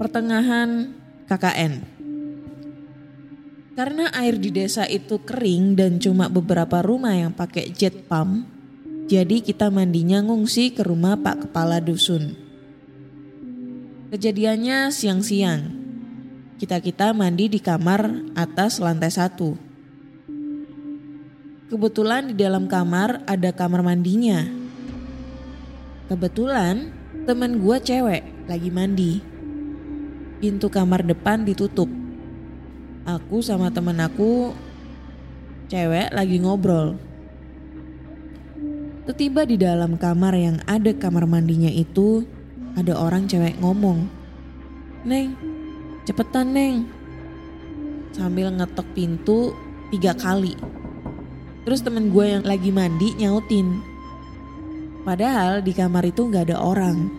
pertengahan 0.00 0.96
KKN. 1.28 1.84
Karena 3.76 4.08
air 4.16 4.40
di 4.40 4.48
desa 4.48 4.88
itu 4.88 5.20
kering 5.20 5.76
dan 5.76 6.00
cuma 6.00 6.32
beberapa 6.32 6.80
rumah 6.80 7.12
yang 7.12 7.36
pakai 7.36 7.68
jet 7.76 8.08
pump, 8.08 8.48
jadi 9.08 9.40
kita 9.40 9.72
mandinya 9.72 10.20
ngungsi 10.20 10.76
ke 10.76 10.84
rumah 10.84 11.16
Pak 11.16 11.48
Kepala 11.48 11.80
Dusun. 11.80 12.36
Kejadiannya 14.12 14.92
siang-siang. 14.92 15.64
Kita-kita 16.60 17.16
mandi 17.16 17.48
di 17.48 17.56
kamar 17.56 18.04
atas 18.36 18.76
lantai 18.84 19.08
satu. 19.08 19.56
Kebetulan 21.72 22.32
di 22.32 22.34
dalam 22.36 22.68
kamar 22.68 23.24
ada 23.24 23.48
kamar 23.48 23.80
mandinya. 23.80 24.44
Kebetulan 26.12 26.92
temen 27.24 27.64
gue 27.64 27.76
cewek 27.80 28.44
lagi 28.44 28.68
mandi. 28.68 29.24
Pintu 30.36 30.68
kamar 30.68 31.00
depan 31.00 31.48
ditutup. 31.48 31.88
Aku 33.08 33.40
sama 33.40 33.72
temen 33.72 34.04
aku 34.04 34.52
cewek 35.72 36.12
lagi 36.12 36.36
ngobrol. 36.44 37.07
Tiba 39.08 39.42
di 39.42 39.56
dalam 39.58 39.96
kamar 39.96 40.36
yang 40.36 40.62
ada 40.68 40.92
kamar 40.94 41.26
mandinya 41.26 41.66
itu 41.66 42.22
ada 42.78 42.94
orang 42.94 43.26
cewek 43.26 43.58
ngomong. 43.58 44.06
Neng, 45.02 45.34
cepetan 46.06 46.54
neng. 46.54 46.86
Sambil 48.14 48.52
ngetok 48.54 48.86
pintu 48.94 49.56
tiga 49.90 50.14
kali. 50.14 50.54
Terus 51.66 51.82
temen 51.82 52.14
gue 52.14 52.30
yang 52.30 52.46
lagi 52.46 52.70
mandi 52.70 53.18
nyautin. 53.18 53.82
Padahal 55.02 55.66
di 55.66 55.74
kamar 55.74 56.06
itu 56.06 56.30
gak 56.30 56.54
ada 56.54 56.62
orang. 56.62 57.10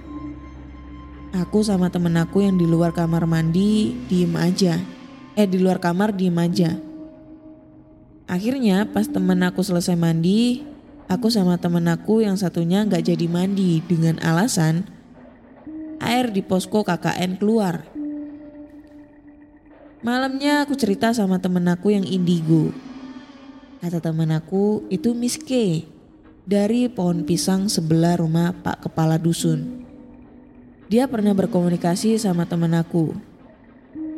Aku 1.36 1.68
sama 1.68 1.92
temen 1.92 2.16
aku 2.16 2.48
yang 2.48 2.56
di 2.56 2.64
luar 2.64 2.96
kamar 2.96 3.28
mandi 3.28 3.98
diem 4.08 4.32
aja. 4.40 4.80
Eh 5.36 5.44
di 5.44 5.60
luar 5.60 5.84
kamar 5.84 6.16
diem 6.16 6.38
aja. 6.40 6.80
Akhirnya 8.30 8.88
pas 8.88 9.04
temen 9.04 9.42
aku 9.44 9.66
selesai 9.66 10.00
mandi, 10.00 10.64
aku 11.10 11.28
sama 11.34 11.58
temen 11.58 11.90
aku 11.90 12.22
yang 12.22 12.38
satunya 12.38 12.86
gak 12.86 13.10
jadi 13.10 13.26
mandi 13.26 13.82
dengan 13.84 14.22
alasan 14.22 14.86
air 16.00 16.32
di 16.32 16.40
posko 16.40 16.86
KKN 16.86 17.42
keluar. 17.42 17.84
Malamnya 20.00 20.64
aku 20.64 20.80
cerita 20.80 21.12
sama 21.12 21.44
temen 21.44 21.68
aku 21.68 21.92
yang 21.92 22.08
indigo. 22.08 22.72
Kata 23.84 24.00
temen 24.00 24.32
aku 24.32 24.88
itu 24.88 25.12
Miss 25.12 25.36
K 25.36 25.84
dari 26.48 26.88
pohon 26.88 27.28
pisang 27.28 27.68
sebelah 27.68 28.16
rumah 28.16 28.56
Pak 28.56 28.88
Kepala 28.88 29.20
Dusun. 29.20 29.84
Dia 30.88 31.06
pernah 31.12 31.36
berkomunikasi 31.36 32.16
sama 32.16 32.48
temen 32.48 32.72
aku. 32.74 33.12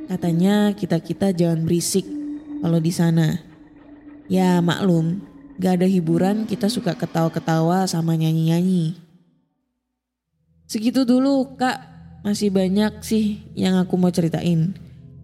Katanya 0.06 0.72
kita-kita 0.78 1.34
jangan 1.34 1.66
berisik 1.66 2.06
kalau 2.62 2.78
di 2.78 2.94
sana. 2.94 3.42
Ya 4.32 4.62
maklum, 4.64 5.20
gak 5.62 5.78
ada 5.78 5.86
hiburan 5.86 6.50
kita 6.50 6.66
suka 6.74 6.98
ketawa-ketawa 6.98 7.86
sama 7.86 8.18
nyanyi-nyanyi. 8.18 8.98
Segitu 10.66 11.06
dulu 11.06 11.54
kak, 11.54 11.78
masih 12.26 12.50
banyak 12.50 13.06
sih 13.06 13.46
yang 13.54 13.78
aku 13.78 13.94
mau 13.94 14.10
ceritain. 14.10 14.74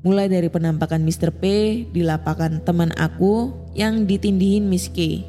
Mulai 0.06 0.30
dari 0.30 0.46
penampakan 0.54 1.02
Mr. 1.02 1.34
P 1.34 1.44
di 1.90 2.06
lapangan 2.06 2.62
teman 2.62 2.94
aku 2.94 3.50
yang 3.74 4.06
ditindihin 4.06 4.70
Miss 4.70 4.86
K. 4.94 5.26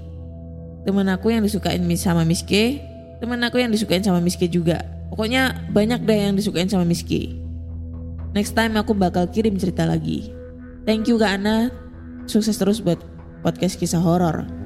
Teman 0.84 1.08
aku 1.08 1.32
yang 1.32 1.40
disukain 1.40 1.80
sama 1.96 2.28
Miss 2.28 2.44
K, 2.44 2.76
teman 3.24 3.40
aku 3.40 3.64
yang 3.64 3.72
disukain 3.72 4.04
sama 4.04 4.20
Miss 4.20 4.36
K 4.36 4.44
juga. 4.44 4.84
Pokoknya 5.08 5.72
banyak 5.72 6.04
deh 6.04 6.18
yang 6.28 6.36
disukain 6.36 6.68
sama 6.68 6.84
Miss 6.84 7.00
K. 7.00 7.32
Next 8.36 8.52
time 8.52 8.76
aku 8.76 8.92
bakal 8.92 9.24
kirim 9.32 9.56
cerita 9.56 9.88
lagi. 9.88 10.28
Thank 10.84 11.08
you 11.08 11.16
Kak 11.16 11.40
Ana. 11.40 11.72
Sukses 12.28 12.60
terus 12.60 12.84
buat 12.84 13.00
podcast 13.40 13.80
kisah 13.80 14.04
horor. 14.04 14.57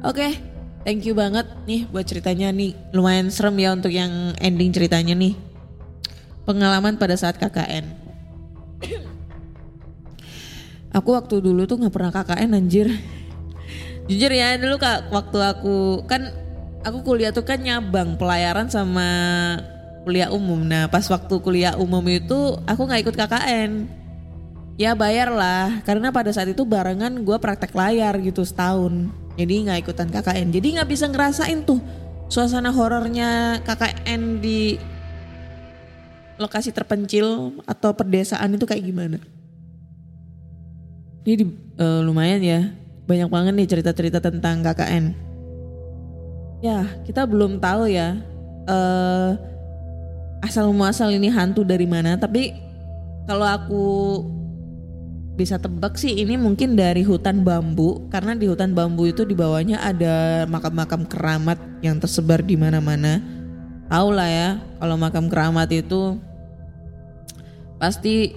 Oke, 0.00 0.32
thank 0.80 1.04
you 1.04 1.12
banget 1.12 1.44
nih 1.68 1.84
buat 1.92 2.08
ceritanya 2.08 2.48
nih. 2.48 2.72
Lumayan 2.96 3.28
serem 3.28 3.52
ya 3.60 3.76
untuk 3.76 3.92
yang 3.92 4.32
ending 4.40 4.72
ceritanya 4.72 5.12
nih. 5.12 5.36
Pengalaman 6.48 6.96
pada 6.96 7.20
saat 7.20 7.36
KKN. 7.36 7.84
Aku 10.96 11.12
waktu 11.12 11.44
dulu 11.44 11.68
tuh 11.68 11.76
nggak 11.84 11.92
pernah 11.92 12.10
KKN 12.16 12.56
anjir. 12.56 12.88
Jujur 14.08 14.32
ya 14.32 14.56
dulu 14.56 14.80
kak 14.80 15.12
waktu 15.12 15.38
aku 15.38 16.02
kan 16.08 16.32
aku 16.80 17.04
kuliah 17.04 17.30
tuh 17.30 17.44
kan 17.44 17.60
nyabang 17.60 18.16
pelayaran 18.16 18.72
sama 18.72 19.06
kuliah 20.08 20.32
umum. 20.32 20.64
Nah 20.64 20.88
pas 20.88 21.04
waktu 21.12 21.34
kuliah 21.44 21.76
umum 21.76 22.02
itu 22.08 22.56
aku 22.64 22.88
nggak 22.88 23.04
ikut 23.04 23.16
KKN. 23.20 23.70
Ya 24.80 24.96
bayar 24.96 25.28
lah 25.28 25.84
karena 25.84 26.08
pada 26.08 26.32
saat 26.32 26.48
itu 26.48 26.64
barengan 26.64 27.20
gue 27.20 27.36
praktek 27.36 27.76
layar 27.76 28.16
gitu 28.16 28.40
setahun. 28.48 29.19
Jadi 29.38 29.54
nggak 29.66 29.78
ikutan 29.86 30.08
KKN. 30.10 30.48
Jadi 30.50 30.66
nggak 30.78 30.88
bisa 30.90 31.06
ngerasain 31.06 31.62
tuh 31.62 31.78
suasana 32.30 32.70
horornya 32.70 33.58
KKN 33.66 34.38
di 34.38 34.78
lokasi 36.40 36.72
terpencil 36.72 37.60
atau 37.68 37.92
perdesaan 37.92 38.56
itu 38.56 38.64
kayak 38.64 38.86
gimana. 38.86 39.18
Ini 41.26 41.34
di, 41.36 41.44
uh, 41.76 42.00
lumayan 42.00 42.40
ya, 42.40 42.60
banyak 43.04 43.28
banget 43.28 43.52
nih 43.52 43.68
cerita-cerita 43.68 44.24
tentang 44.24 44.64
KKN. 44.64 45.12
Ya, 46.64 46.88
kita 47.04 47.28
belum 47.28 47.60
tahu 47.60 47.92
ya 47.92 48.16
uh, 48.64 49.36
asal 50.40 50.72
muasal 50.72 51.12
ini 51.12 51.28
hantu 51.28 51.60
dari 51.60 51.84
mana. 51.84 52.16
Tapi 52.16 52.56
kalau 53.28 53.44
aku 53.44 53.84
bisa 55.40 55.56
tebak 55.56 55.96
sih 55.96 56.20
ini 56.20 56.36
mungkin 56.36 56.76
dari 56.76 57.00
hutan 57.00 57.40
bambu 57.40 58.04
karena 58.12 58.36
di 58.36 58.44
hutan 58.44 58.76
bambu 58.76 59.08
itu 59.08 59.24
di 59.24 59.32
bawahnya 59.32 59.80
ada 59.80 60.44
makam-makam 60.44 61.08
keramat 61.08 61.56
yang 61.80 61.96
tersebar 61.96 62.44
di 62.44 62.60
mana-mana. 62.60 63.24
Tahu 63.88 64.08
lah 64.12 64.28
ya, 64.28 64.48
kalau 64.76 65.00
makam 65.00 65.32
keramat 65.32 65.72
itu 65.72 66.20
pasti 67.80 68.36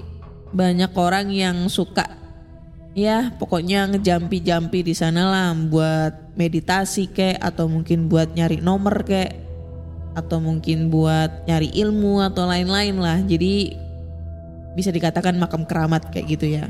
banyak 0.56 0.96
orang 0.96 1.28
yang 1.28 1.68
suka. 1.68 2.08
Ya 2.96 3.36
pokoknya 3.36 3.92
ngejampi-jampi 3.92 4.80
di 4.88 4.96
sana 4.96 5.28
lah 5.28 5.52
buat 5.68 6.40
meditasi 6.40 7.12
kek 7.12 7.36
atau 7.44 7.68
mungkin 7.68 8.08
buat 8.08 8.32
nyari 8.32 8.64
nomor 8.64 9.04
kek 9.04 9.36
atau 10.16 10.40
mungkin 10.40 10.88
buat 10.88 11.44
nyari 11.52 11.68
ilmu 11.74 12.24
atau 12.24 12.48
lain-lain 12.48 12.96
lah. 12.96 13.20
Jadi 13.28 13.76
bisa 14.80 14.88
dikatakan 14.90 15.36
makam 15.36 15.68
keramat 15.68 16.08
kayak 16.10 16.40
gitu 16.40 16.48
ya 16.58 16.66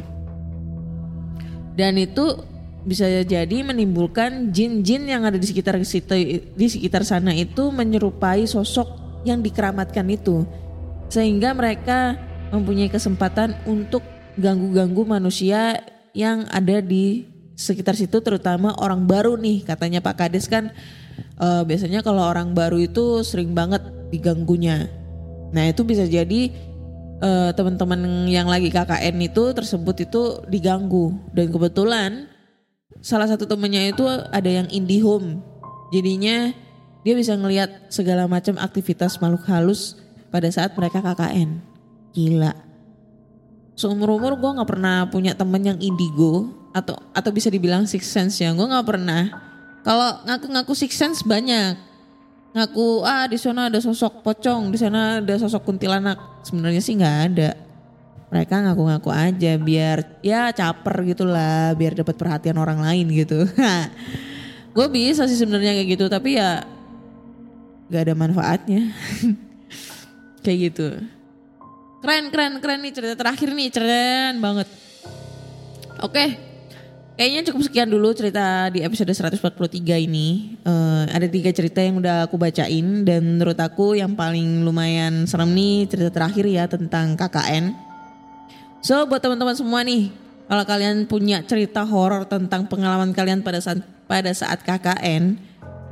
dan 1.73 1.97
itu 1.97 2.37
bisa 2.83 3.07
jadi 3.23 3.63
menimbulkan 3.63 4.51
jin-jin 4.51 5.07
yang 5.07 5.23
ada 5.23 5.39
di 5.39 5.47
sekitar 5.47 5.79
situ 5.87 6.11
di 6.43 6.67
sekitar 6.67 7.07
sana 7.07 7.31
itu 7.31 7.71
menyerupai 7.71 8.43
sosok 8.43 9.21
yang 9.23 9.39
dikeramatkan 9.39 10.03
itu 10.11 10.43
sehingga 11.07 11.55
mereka 11.55 12.19
mempunyai 12.51 12.91
kesempatan 12.91 13.55
untuk 13.63 14.03
ganggu-ganggu 14.35 15.07
manusia 15.07 15.79
yang 16.11 16.43
ada 16.51 16.83
di 16.83 17.25
sekitar 17.55 17.95
situ 17.95 18.19
terutama 18.19 18.75
orang 18.81 19.07
baru 19.07 19.39
nih 19.39 19.63
katanya 19.63 20.03
Pak 20.03 20.15
Kades 20.19 20.51
kan 20.51 20.75
uh, 21.39 21.63
biasanya 21.63 22.03
kalau 22.03 22.25
orang 22.25 22.51
baru 22.51 22.81
itu 22.81 23.21
sering 23.21 23.53
banget 23.53 23.81
diganggunya. 24.09 24.89
Nah 25.53 25.69
itu 25.69 25.85
bisa 25.85 26.05
jadi 26.05 26.49
uh, 27.23 27.49
teman-teman 27.55 28.27
yang 28.27 28.51
lagi 28.51 28.67
KKN 28.67 29.15
itu 29.23 29.55
tersebut 29.55 29.95
itu 30.03 30.21
diganggu. 30.51 31.15
Dan 31.31 31.47
kebetulan 31.49 32.27
salah 32.99 33.25
satu 33.31 33.47
temennya 33.47 33.95
itu 33.95 34.03
ada 34.07 34.49
yang 34.51 34.67
indie 34.67 34.99
home. 34.99 35.39
Jadinya 35.95 36.51
dia 37.07 37.13
bisa 37.15 37.39
ngelihat 37.39 37.87
segala 37.87 38.27
macam 38.27 38.59
aktivitas 38.59 39.19
makhluk 39.23 39.47
halus 39.47 39.95
pada 40.27 40.51
saat 40.51 40.75
mereka 40.75 40.99
KKN 40.99 41.63
gila. 42.13 42.53
Seumur 43.73 44.21
umur 44.21 44.37
gue 44.37 44.51
nggak 44.59 44.69
pernah 44.69 45.09
punya 45.09 45.33
temen 45.33 45.61
yang 45.65 45.79
indigo 45.81 46.53
atau 46.77 46.93
atau 47.13 47.31
bisa 47.33 47.49
dibilang 47.49 47.89
six 47.89 48.05
sense 48.05 48.37
ya. 48.37 48.53
Gue 48.53 48.69
nggak 48.69 48.85
pernah. 48.85 49.33
Kalau 49.83 50.23
ngaku-ngaku 50.23 50.73
six 50.77 50.95
sense 50.95 51.25
banyak 51.25 51.92
ngaku 52.53 53.01
ah 53.01 53.25
di 53.25 53.37
sana 53.41 53.67
ada 53.67 53.81
sosok 53.81 54.21
pocong 54.21 54.69
di 54.69 54.77
sana 54.77 55.19
ada 55.19 55.35
sosok 55.41 55.65
kuntilanak. 55.65 56.45
Sebenarnya 56.45 56.81
sih 56.81 56.93
nggak 56.97 57.17
ada. 57.33 57.51
Mereka 58.33 58.53
ngaku-ngaku 58.65 59.09
aja 59.13 59.51
biar 59.61 60.21
ya 60.25 60.49
caper 60.53 61.05
gitulah 61.05 61.77
biar 61.77 61.93
dapat 61.93 62.15
perhatian 62.17 62.57
orang 62.57 62.81
lain 62.81 63.09
gitu. 63.13 63.45
Gue 64.75 64.87
bisa 64.89 65.29
sih 65.29 65.37
sebenarnya 65.37 65.77
kayak 65.77 65.89
gitu 65.97 66.05
tapi 66.09 66.37
ya 66.37 66.65
nggak 67.89 68.01
ada 68.09 68.13
manfaatnya. 68.17 68.89
Kayak 70.43 70.59
gitu. 70.59 70.87
Keren, 72.03 72.35
keren, 72.35 72.59
keren 72.59 72.83
nih 72.83 72.91
cerita 72.91 73.15
terakhir 73.15 73.55
nih, 73.55 73.71
keren 73.71 74.43
banget. 74.43 74.67
Oke, 76.03 76.35
kayaknya 77.13 77.41
cukup 77.49 77.61
sekian 77.65 77.89
dulu 77.89 78.09
cerita 78.13 78.69
di 78.73 78.81
episode 78.81 79.13
143 79.13 80.05
ini. 80.05 80.57
Uh, 80.65 81.05
ada 81.09 81.25
tiga 81.29 81.53
cerita 81.53 81.79
yang 81.81 82.01
udah 82.01 82.25
aku 82.29 82.35
bacain 82.37 83.05
dan 83.05 83.37
menurut 83.37 83.57
aku 83.57 83.97
yang 83.97 84.17
paling 84.17 84.65
lumayan 84.65 85.29
serem 85.29 85.53
nih 85.53 85.85
cerita 85.89 86.09
terakhir 86.09 86.45
ya 86.49 86.65
tentang 86.65 87.13
KKN. 87.17 87.73
So 88.83 89.07
buat 89.07 89.23
teman-teman 89.23 89.55
semua 89.55 89.81
nih, 89.85 90.11
kalau 90.49 90.63
kalian 90.67 91.07
punya 91.07 91.39
cerita 91.45 91.87
horor 91.87 92.27
tentang 92.27 92.67
pengalaman 92.67 93.15
kalian 93.15 93.39
pada 93.39 93.63
saat 93.63 93.79
pada 94.05 94.29
saat 94.35 94.59
KKN, 94.61 95.39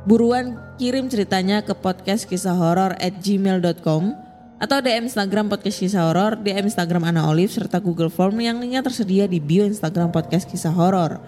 buruan 0.04 0.60
kirim 0.76 1.08
ceritanya 1.08 1.64
ke 1.64 1.72
podcast 1.72 2.28
kisah 2.28 2.54
horor 2.54 2.98
at 3.00 3.22
gmail.com 3.22 4.21
atau 4.62 4.78
DM 4.78 5.10
Instagram 5.10 5.50
Podcast 5.50 5.82
Kisah 5.82 6.06
Horor, 6.06 6.38
DM 6.38 6.70
Instagram 6.70 7.02
Ana 7.02 7.26
Olive 7.26 7.50
serta 7.50 7.82
Google 7.82 8.14
Form 8.14 8.38
yang 8.38 8.62
linknya 8.62 8.78
tersedia 8.78 9.26
di 9.26 9.42
bio 9.42 9.66
Instagram 9.66 10.14
Podcast 10.14 10.46
Kisah 10.46 10.70
Horor. 10.70 11.18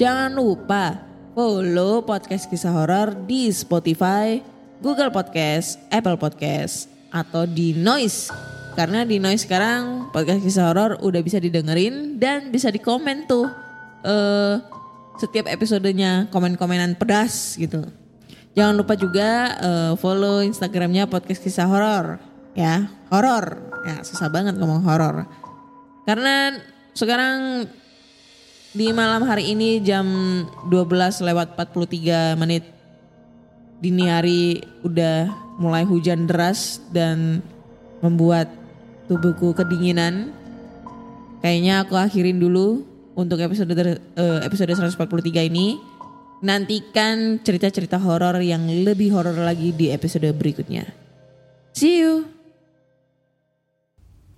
Jangan 0.00 0.32
lupa 0.32 1.04
follow 1.36 2.00
podcast 2.02 2.48
kisah 2.48 2.72
horor 2.72 3.14
di 3.28 3.52
Spotify, 3.52 4.42
Google 4.82 5.12
Podcast, 5.12 5.78
Apple 5.92 6.18
Podcast, 6.18 6.90
atau 7.14 7.46
di 7.46 7.76
Noise. 7.76 8.32
Karena 8.74 9.06
di 9.06 9.22
Noise 9.22 9.46
sekarang 9.46 10.10
podcast 10.10 10.42
kisah 10.42 10.72
horor 10.72 10.98
udah 11.04 11.22
bisa 11.22 11.38
didengerin 11.38 12.16
dan 12.18 12.50
bisa 12.50 12.72
dikomen 12.74 13.28
tuh 13.28 13.46
eh 14.02 14.56
setiap 15.14 15.46
episodenya 15.46 16.26
komen-komenan 16.34 16.98
pedas 16.98 17.54
gitu. 17.54 17.86
Jangan 18.58 18.74
lupa 18.74 18.98
juga 18.98 19.54
eh, 19.62 19.92
follow 20.00 20.42
Instagramnya 20.42 21.06
podcast 21.06 21.38
kisah 21.38 21.70
horor 21.70 22.33
ya 22.54 22.90
horor 23.10 23.60
ya 23.84 24.00
susah 24.06 24.30
banget 24.30 24.56
ngomong 24.56 24.82
horor 24.86 25.26
karena 26.08 26.58
sekarang 26.94 27.66
di 28.74 28.90
malam 28.90 29.22
hari 29.22 29.54
ini 29.54 29.78
jam 29.82 30.06
12 30.66 31.22
lewat 31.22 31.54
43 31.54 32.34
menit 32.34 32.74
dini 33.78 34.10
hari 34.10 34.64
udah 34.82 35.30
mulai 35.62 35.86
hujan 35.86 36.26
deras 36.26 36.82
dan 36.90 37.44
membuat 38.02 38.50
tubuhku 39.06 39.54
kedinginan. 39.54 40.34
Kayaknya 41.44 41.84
aku 41.84 41.94
akhirin 41.94 42.40
dulu 42.40 42.82
untuk 43.14 43.38
episode 43.44 43.72
eh, 43.76 44.40
episode 44.42 44.72
143 44.72 45.50
ini. 45.52 45.78
Nantikan 46.44 47.40
cerita-cerita 47.40 47.96
horor 47.96 48.36
yang 48.44 48.68
lebih 48.68 49.16
horor 49.16 49.38
lagi 49.38 49.72
di 49.72 49.88
episode 49.88 50.28
berikutnya. 50.36 50.84
See 51.72 52.04
you. 52.04 52.33